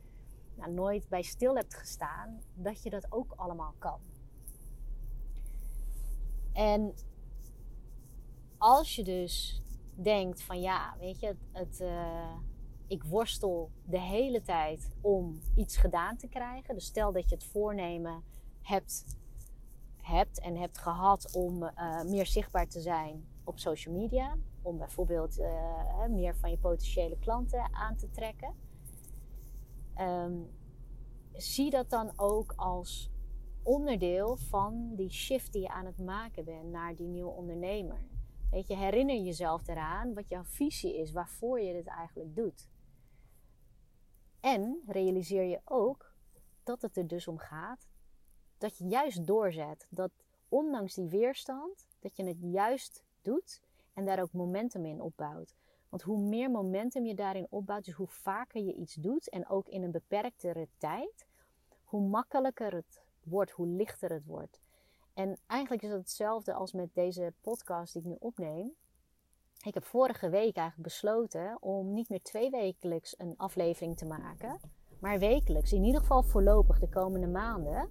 nou, 0.55 0.71
nooit 0.71 1.09
bij 1.09 1.21
stil 1.21 1.55
hebt 1.55 1.75
gestaan, 1.75 2.41
dat 2.53 2.83
je 2.83 2.89
dat 2.89 3.11
ook 3.11 3.33
allemaal 3.35 3.73
kan. 3.77 3.99
En 6.53 6.93
als 8.59 8.95
je 8.95 9.03
dus 9.03 9.61
denkt 9.93 10.41
van 10.41 10.61
ja, 10.61 10.95
weet 10.99 11.19
je, 11.19 11.35
het, 11.51 11.79
uh, 11.81 12.35
ik 12.87 13.03
worstel 13.03 13.71
de 13.85 13.99
hele 13.99 14.41
tijd 14.41 14.89
om 15.01 15.41
iets 15.55 15.77
gedaan 15.77 16.17
te 16.17 16.27
krijgen. 16.27 16.73
Dus 16.73 16.85
stel 16.85 17.11
dat 17.11 17.29
je 17.29 17.35
het 17.35 17.43
voornemen 17.43 18.23
hebt, 18.61 19.05
hebt 19.97 20.39
en 20.39 20.55
hebt 20.55 20.77
gehad 20.77 21.35
om 21.35 21.63
uh, 21.63 22.03
meer 22.03 22.25
zichtbaar 22.25 22.67
te 22.67 22.81
zijn 22.81 23.27
op 23.43 23.59
social 23.59 23.95
media. 23.95 24.37
Om 24.61 24.77
bijvoorbeeld 24.77 25.39
uh, 25.39 26.05
meer 26.09 26.35
van 26.35 26.49
je 26.49 26.57
potentiële 26.57 27.17
klanten 27.19 27.73
aan 27.73 27.95
te 27.95 28.09
trekken. 28.09 28.53
Um, 29.99 30.49
zie 31.33 31.69
dat 31.69 31.89
dan 31.89 32.11
ook 32.15 32.53
als 32.55 33.11
onderdeel 33.63 34.35
van 34.35 34.95
die 34.95 35.11
shift 35.11 35.53
die 35.53 35.61
je 35.61 35.69
aan 35.69 35.85
het 35.85 35.97
maken 35.97 36.45
bent 36.45 36.71
naar 36.71 36.95
die 36.95 37.07
nieuwe 37.07 37.31
ondernemer. 37.31 38.07
Weet 38.51 38.67
je, 38.67 38.75
herinner 38.75 39.15
jezelf 39.15 39.67
eraan 39.67 40.13
wat 40.13 40.29
jouw 40.29 40.43
visie 40.43 40.97
is, 40.97 41.11
waarvoor 41.11 41.59
je 41.59 41.73
dit 41.73 41.87
eigenlijk 41.87 42.35
doet. 42.35 42.69
En 44.39 44.81
realiseer 44.87 45.43
je 45.43 45.61
ook 45.63 46.13
dat 46.63 46.81
het 46.81 46.97
er 46.97 47.07
dus 47.07 47.27
om 47.27 47.37
gaat 47.37 47.87
dat 48.59 48.77
je 48.77 48.87
juist 48.87 49.27
doorzet. 49.27 49.87
Dat 49.89 50.11
ondanks 50.49 50.93
die 50.93 51.07
weerstand, 51.07 51.87
dat 51.99 52.15
je 52.15 52.23
het 52.23 52.41
juist 52.41 53.03
doet 53.21 53.61
en 53.93 54.05
daar 54.05 54.21
ook 54.21 54.33
momentum 54.33 54.85
in 54.85 55.01
opbouwt. 55.01 55.55
Want 55.89 56.01
hoe 56.01 56.19
meer 56.19 56.51
momentum 56.51 57.05
je 57.05 57.15
daarin 57.15 57.47
opbouwt, 57.49 57.85
dus 57.85 57.93
hoe 57.93 58.07
vaker 58.07 58.61
je 58.61 58.73
iets 58.73 58.93
doet 58.93 59.29
en 59.29 59.49
ook 59.49 59.67
in 59.67 59.83
een 59.83 59.91
beperktere 59.91 60.67
tijd, 60.77 61.27
hoe 61.83 62.01
makkelijker 62.01 62.73
het 62.73 63.01
wordt, 63.23 63.51
hoe 63.51 63.67
lichter 63.67 64.11
het 64.11 64.25
wordt. 64.25 64.59
En 65.19 65.37
eigenlijk 65.47 65.83
is 65.83 65.89
het 65.89 65.99
hetzelfde 65.99 66.53
als 66.53 66.73
met 66.73 66.93
deze 66.93 67.33
podcast 67.41 67.93
die 67.93 68.01
ik 68.01 68.07
nu 68.07 68.15
opneem. 68.19 68.71
Ik 69.65 69.73
heb 69.73 69.83
vorige 69.83 70.29
week 70.29 70.55
eigenlijk 70.55 70.87
besloten 70.87 71.57
om 71.61 71.93
niet 71.93 72.09
meer 72.09 72.21
twee 72.21 72.49
wekelijks 72.49 73.15
een 73.17 73.33
aflevering 73.37 73.97
te 73.97 74.05
maken, 74.05 74.59
maar 74.99 75.19
wekelijks. 75.19 75.73
In 75.73 75.83
ieder 75.83 76.01
geval 76.01 76.23
voorlopig 76.23 76.79
de 76.79 76.89
komende 76.89 77.27
maanden. 77.27 77.89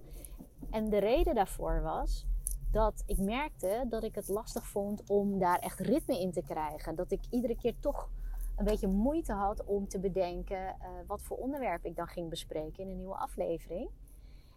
En 0.69 0.89
de 0.89 0.97
reden 0.97 1.35
daarvoor 1.35 1.81
was 1.81 2.25
dat 2.71 3.03
ik 3.05 3.17
merkte 3.17 3.85
dat 3.89 4.03
ik 4.03 4.15
het 4.15 4.27
lastig 4.27 4.67
vond 4.67 5.09
om 5.09 5.39
daar 5.39 5.59
echt 5.59 5.79
ritme 5.79 6.19
in 6.19 6.31
te 6.31 6.43
krijgen. 6.43 6.95
Dat 6.95 7.11
ik 7.11 7.21
iedere 7.29 7.55
keer 7.55 7.79
toch 7.79 8.09
een 8.55 8.65
beetje 8.65 8.87
moeite 8.87 9.33
had 9.33 9.65
om 9.65 9.87
te 9.87 9.99
bedenken 9.99 10.75
uh, 10.79 10.87
wat 11.07 11.21
voor 11.21 11.37
onderwerp 11.37 11.85
ik 11.85 11.95
dan 11.95 12.07
ging 12.07 12.29
bespreken 12.29 12.83
in 12.83 12.89
een 12.89 12.97
nieuwe 12.97 13.17
aflevering. 13.17 13.89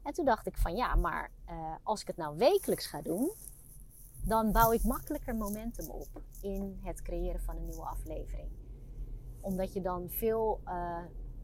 En 0.03 0.13
toen 0.13 0.25
dacht 0.25 0.47
ik 0.47 0.57
van 0.57 0.77
ja, 0.77 0.95
maar 0.95 1.31
uh, 1.49 1.75
als 1.83 2.01
ik 2.01 2.07
het 2.07 2.17
nou 2.17 2.37
wekelijks 2.37 2.87
ga 2.87 3.03
doen, 3.03 3.33
dan 4.25 4.53
bouw 4.53 4.73
ik 4.73 4.85
makkelijker 4.85 5.35
momentum 5.35 5.89
op 5.89 6.23
in 6.41 6.81
het 6.83 7.03
creëren 7.03 7.41
van 7.41 7.57
een 7.57 7.65
nieuwe 7.65 7.85
aflevering. 7.85 8.49
Omdat 9.41 9.73
je 9.73 9.81
dan 9.81 10.11
veel, 10.11 10.61
uh, 10.65 10.99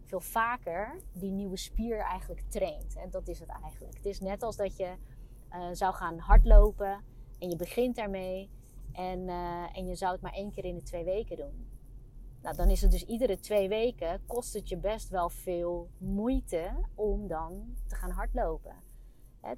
veel 0.04 0.20
vaker 0.20 1.00
die 1.12 1.30
nieuwe 1.30 1.56
spier 1.56 1.98
eigenlijk 1.98 2.42
traint. 2.48 2.96
En 2.96 3.10
dat 3.10 3.28
is 3.28 3.40
het 3.40 3.48
eigenlijk. 3.48 3.96
Het 3.96 4.06
is 4.06 4.20
net 4.20 4.42
als 4.42 4.56
dat 4.56 4.76
je 4.76 4.94
uh, 5.52 5.68
zou 5.72 5.94
gaan 5.94 6.18
hardlopen 6.18 7.04
en 7.38 7.48
je 7.48 7.56
begint 7.56 7.96
daarmee 7.96 8.50
en, 8.92 9.28
en 9.74 9.86
je 9.86 9.94
zou 9.94 10.12
het 10.12 10.20
maar 10.20 10.32
één 10.32 10.50
keer 10.50 10.64
in 10.64 10.74
de 10.74 10.82
twee 10.82 11.04
weken 11.04 11.36
doen. 11.36 11.77
Nou, 12.42 12.57
dan 12.57 12.68
is 12.68 12.81
het 12.81 12.90
dus 12.90 13.05
iedere 13.05 13.40
twee 13.40 13.68
weken 13.68 14.27
kost 14.27 14.55
het 14.55 14.68
je 14.68 14.77
best 14.77 15.09
wel 15.09 15.31
veel 15.31 15.90
moeite 15.98 16.70
om 16.94 17.29
dan 17.29 17.77
te 17.87 17.94
gaan 17.94 18.11
hardlopen. 18.11 18.77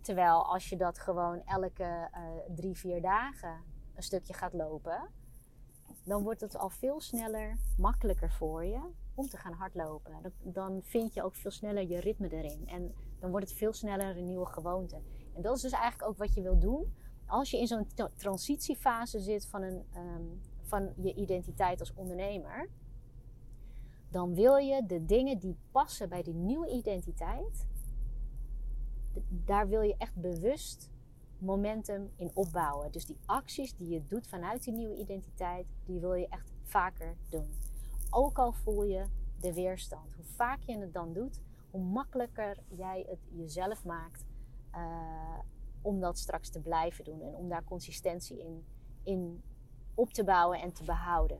Terwijl 0.01 0.47
als 0.47 0.69
je 0.69 0.77
dat 0.77 0.99
gewoon 0.99 1.43
elke 1.45 2.09
uh, 2.13 2.55
drie, 2.55 2.77
vier 2.77 3.03
dagen 3.03 3.63
een 3.95 4.03
stukje 4.03 4.33
gaat 4.33 4.53
lopen, 4.53 5.09
dan 6.05 6.23
wordt 6.23 6.41
het 6.41 6.57
al 6.57 6.71
veel 6.71 7.01
sneller, 7.01 7.59
makkelijker 7.77 8.31
voor 8.31 8.65
je 8.65 8.81
om 9.15 9.29
te 9.29 9.37
gaan 9.37 9.53
hardlopen. 9.53 10.13
Dan, 10.23 10.33
dan 10.43 10.81
vind 10.83 11.15
je 11.15 11.23
ook 11.23 11.35
veel 11.35 11.51
sneller 11.51 11.89
je 11.89 12.01
ritme 12.01 12.29
erin. 12.29 12.69
En 12.69 12.95
dan 13.19 13.31
wordt 13.31 13.49
het 13.49 13.59
veel 13.59 13.73
sneller 13.73 14.17
een 14.17 14.27
nieuwe 14.27 14.47
gewoonte. 14.47 15.01
En 15.35 15.43
dat 15.43 15.57
is 15.57 15.63
dus 15.63 15.73
eigenlijk 15.73 16.11
ook 16.11 16.19
wat 16.19 16.35
je 16.35 16.43
wil 16.43 16.59
doen 16.59 16.95
als 17.27 17.51
je 17.51 17.59
in 17.59 17.67
zo'n 17.67 17.87
transitiefase 18.17 19.21
zit 19.21 19.47
van, 19.47 19.63
een, 19.63 19.85
um, 19.97 20.41
van 20.71 20.93
je 20.97 21.15
identiteit 21.15 21.81
als 21.81 21.95
ondernemer. 21.95 22.69
Dan 24.11 24.35
wil 24.35 24.57
je 24.57 24.87
de 24.87 25.05
dingen 25.05 25.39
die 25.39 25.57
passen 25.71 26.09
bij 26.09 26.23
die 26.23 26.35
nieuwe 26.35 26.69
identiteit, 26.69 27.67
daar 29.29 29.69
wil 29.69 29.81
je 29.81 29.95
echt 29.99 30.15
bewust 30.15 30.91
momentum 31.39 32.11
in 32.17 32.31
opbouwen. 32.35 32.93
Dus 32.93 33.07
die 33.07 33.19
acties 33.27 33.75
die 33.77 33.89
je 33.89 34.07
doet 34.07 34.27
vanuit 34.27 34.65
die 34.65 34.73
nieuwe 34.73 34.97
identiteit, 34.97 35.67
die 35.85 36.01
wil 36.01 36.15
je 36.15 36.29
echt 36.29 36.53
vaker 36.63 37.17
doen. 37.29 37.49
Ook 38.11 38.39
al 38.39 38.53
voel 38.53 38.85
je 38.85 39.05
de 39.41 39.55
weerstand. 39.55 40.15
Hoe 40.15 40.25
vaak 40.25 40.61
je 40.67 40.79
het 40.79 40.93
dan 40.93 41.13
doet, 41.13 41.41
hoe 41.71 41.83
makkelijker 41.83 42.57
jij 42.69 43.07
het 43.09 43.19
jezelf 43.33 43.85
maakt 43.85 44.25
uh, 44.75 45.39
om 45.83 46.01
dat 46.01 46.19
straks 46.19 46.51
te 46.51 46.61
blijven 46.61 47.05
doen 47.05 47.21
en 47.21 47.35
om 47.35 47.49
daar 47.49 47.65
consistentie 47.65 48.39
in, 48.39 48.65
in 49.03 49.43
op 49.95 50.13
te 50.13 50.25
bouwen 50.25 50.61
en 50.61 50.73
te 50.73 50.85
behouden. 50.85 51.39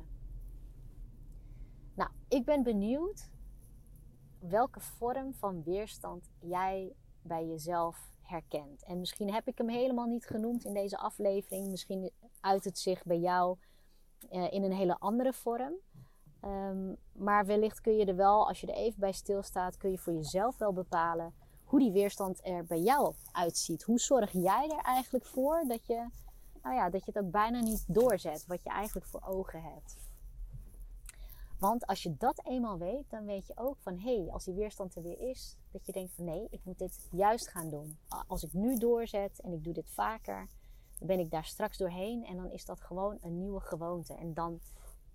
Nou, 1.95 2.11
ik 2.29 2.45
ben 2.45 2.63
benieuwd 2.63 3.31
welke 4.39 4.81
vorm 4.81 5.35
van 5.35 5.63
weerstand 5.63 6.31
jij 6.41 6.95
bij 7.23 7.47
jezelf 7.47 8.13
herkent. 8.23 8.85
En 8.85 8.99
misschien 8.99 9.33
heb 9.33 9.49
ik 9.49 9.59
hem 9.59 9.69
helemaal 9.69 10.07
niet 10.07 10.27
genoemd 10.27 10.65
in 10.65 10.75
deze 10.75 10.99
aflevering. 10.99 11.69
Misschien 11.69 12.11
uit 12.41 12.65
het 12.65 12.79
zich 12.79 13.05
bij 13.05 13.19
jou 13.19 13.57
uh, 14.31 14.53
in 14.53 14.63
een 14.63 14.73
hele 14.73 14.99
andere 14.99 15.33
vorm. 15.33 15.75
Um, 16.45 16.97
maar 17.13 17.47
wellicht 17.47 17.81
kun 17.81 17.97
je 17.97 18.05
er 18.05 18.17
wel, 18.17 18.49
als 18.49 18.61
je 18.61 18.67
er 18.67 18.75
even 18.75 19.01
bij 19.01 19.13
stilstaat, 19.13 19.77
kun 19.77 19.91
je 19.91 19.99
voor 19.99 20.13
jezelf 20.13 20.59
wel 20.59 20.73
bepalen 20.73 21.35
hoe 21.71 21.81
die 21.81 21.93
weerstand 21.93 22.47
er 22.47 22.65
bij 22.65 22.81
jou 22.81 23.15
uitziet. 23.33 23.83
Hoe 23.83 23.99
zorg 23.99 24.33
jij 24.33 24.69
er 24.69 24.85
eigenlijk 24.85 25.27
voor 25.27 25.65
dat 25.69 25.87
je, 25.87 26.09
nou 26.63 26.75
ja, 26.75 26.91
dat 26.91 27.05
je 27.05 27.15
ook 27.15 27.31
bijna 27.31 27.61
niet 27.61 27.85
doorzet 27.87 28.47
wat 28.47 28.63
je 28.63 28.71
eigenlijk 28.71 29.07
voor 29.07 29.23
ogen 29.25 29.63
hebt. 29.63 29.97
Want 31.59 31.87
als 31.87 32.03
je 32.03 32.17
dat 32.17 32.47
eenmaal 32.47 32.79
weet, 32.79 33.11
dan 33.11 33.25
weet 33.25 33.47
je 33.47 33.53
ook 33.57 33.77
van 33.79 33.99
hé, 33.99 34.23
hey, 34.23 34.33
als 34.33 34.45
die 34.45 34.55
weerstand 34.55 34.95
er 34.95 35.03
weer 35.03 35.21
is, 35.21 35.57
dat 35.71 35.87
je 35.87 35.93
denkt 35.93 36.13
van 36.13 36.25
nee, 36.25 36.47
ik 36.51 36.61
moet 36.65 36.79
dit 36.79 37.09
juist 37.11 37.49
gaan 37.49 37.71
doen. 37.71 37.99
Als 38.27 38.43
ik 38.43 38.53
nu 38.53 38.79
doorzet 38.79 39.41
en 39.41 39.53
ik 39.53 39.65
doe 39.65 39.73
dit 39.73 39.91
vaker, 39.91 40.49
dan 40.99 41.07
ben 41.07 41.19
ik 41.19 41.31
daar 41.31 41.45
straks 41.45 41.79
doorheen 41.79 42.25
en 42.25 42.37
dan 42.37 42.51
is 42.51 42.65
dat 42.65 42.81
gewoon 42.81 43.19
een 43.21 43.39
nieuwe 43.39 43.61
gewoonte. 43.61 44.15
En 44.15 44.35
dan, 44.35 44.61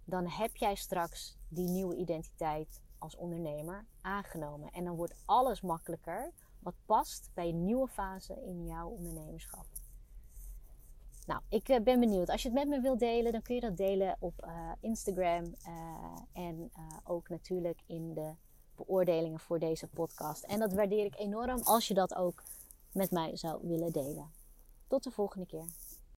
dan 0.04 0.28
heb 0.28 0.56
jij 0.56 0.76
straks 0.76 1.38
die 1.48 1.68
nieuwe 1.68 1.96
identiteit 1.96 2.82
als 2.98 3.16
ondernemer 3.16 3.86
aangenomen. 4.02 4.72
En 4.72 4.84
dan 4.84 4.96
wordt 4.96 5.16
alles 5.26 5.62
makkelijker 5.62 6.32
wat 6.60 6.76
past 6.86 7.30
bij 7.34 7.50
een 7.50 7.66
nieuwe 7.66 7.88
fase 7.88 8.42
in 8.46 8.66
jouw 8.66 8.90
ondernemerschap. 8.90 9.66
Nou, 11.26 11.42
ik 11.50 11.70
eh, 11.70 11.82
ben 11.82 12.00
benieuwd. 12.00 12.30
Als 12.30 12.42
je 12.42 12.50
het 12.50 12.58
met 12.58 12.68
me 12.68 12.82
wilt 12.82 13.00
delen, 13.00 13.32
dan 13.32 13.42
kun 13.42 13.56
je 13.56 13.62
dat 13.62 13.78
delen 13.78 14.16
op 14.20 14.46
uh, 14.46 14.72
Instagram 14.80 15.56
uh, 15.68 16.44
en 16.46 16.72
ook 17.04 17.30
natuurlijk 17.30 17.82
in 17.86 18.14
de 18.14 18.34
beoordelingen 18.76 19.40
voor 19.40 19.60
deze 19.60 19.88
podcast. 19.88 20.44
En 20.44 20.60
dat 20.60 20.74
waardeer 20.74 21.06
ik 21.06 21.20
enorm 21.20 21.62
als 21.62 21.88
je 21.88 21.94
dat 21.94 22.16
ook 22.16 22.44
met 22.92 23.12
mij 23.12 23.38
zou 23.38 23.68
willen 23.68 23.92
delen. 23.92 24.32
Tot 24.88 25.04
de 25.04 25.12
volgende 25.12 25.46
keer. 25.46 25.66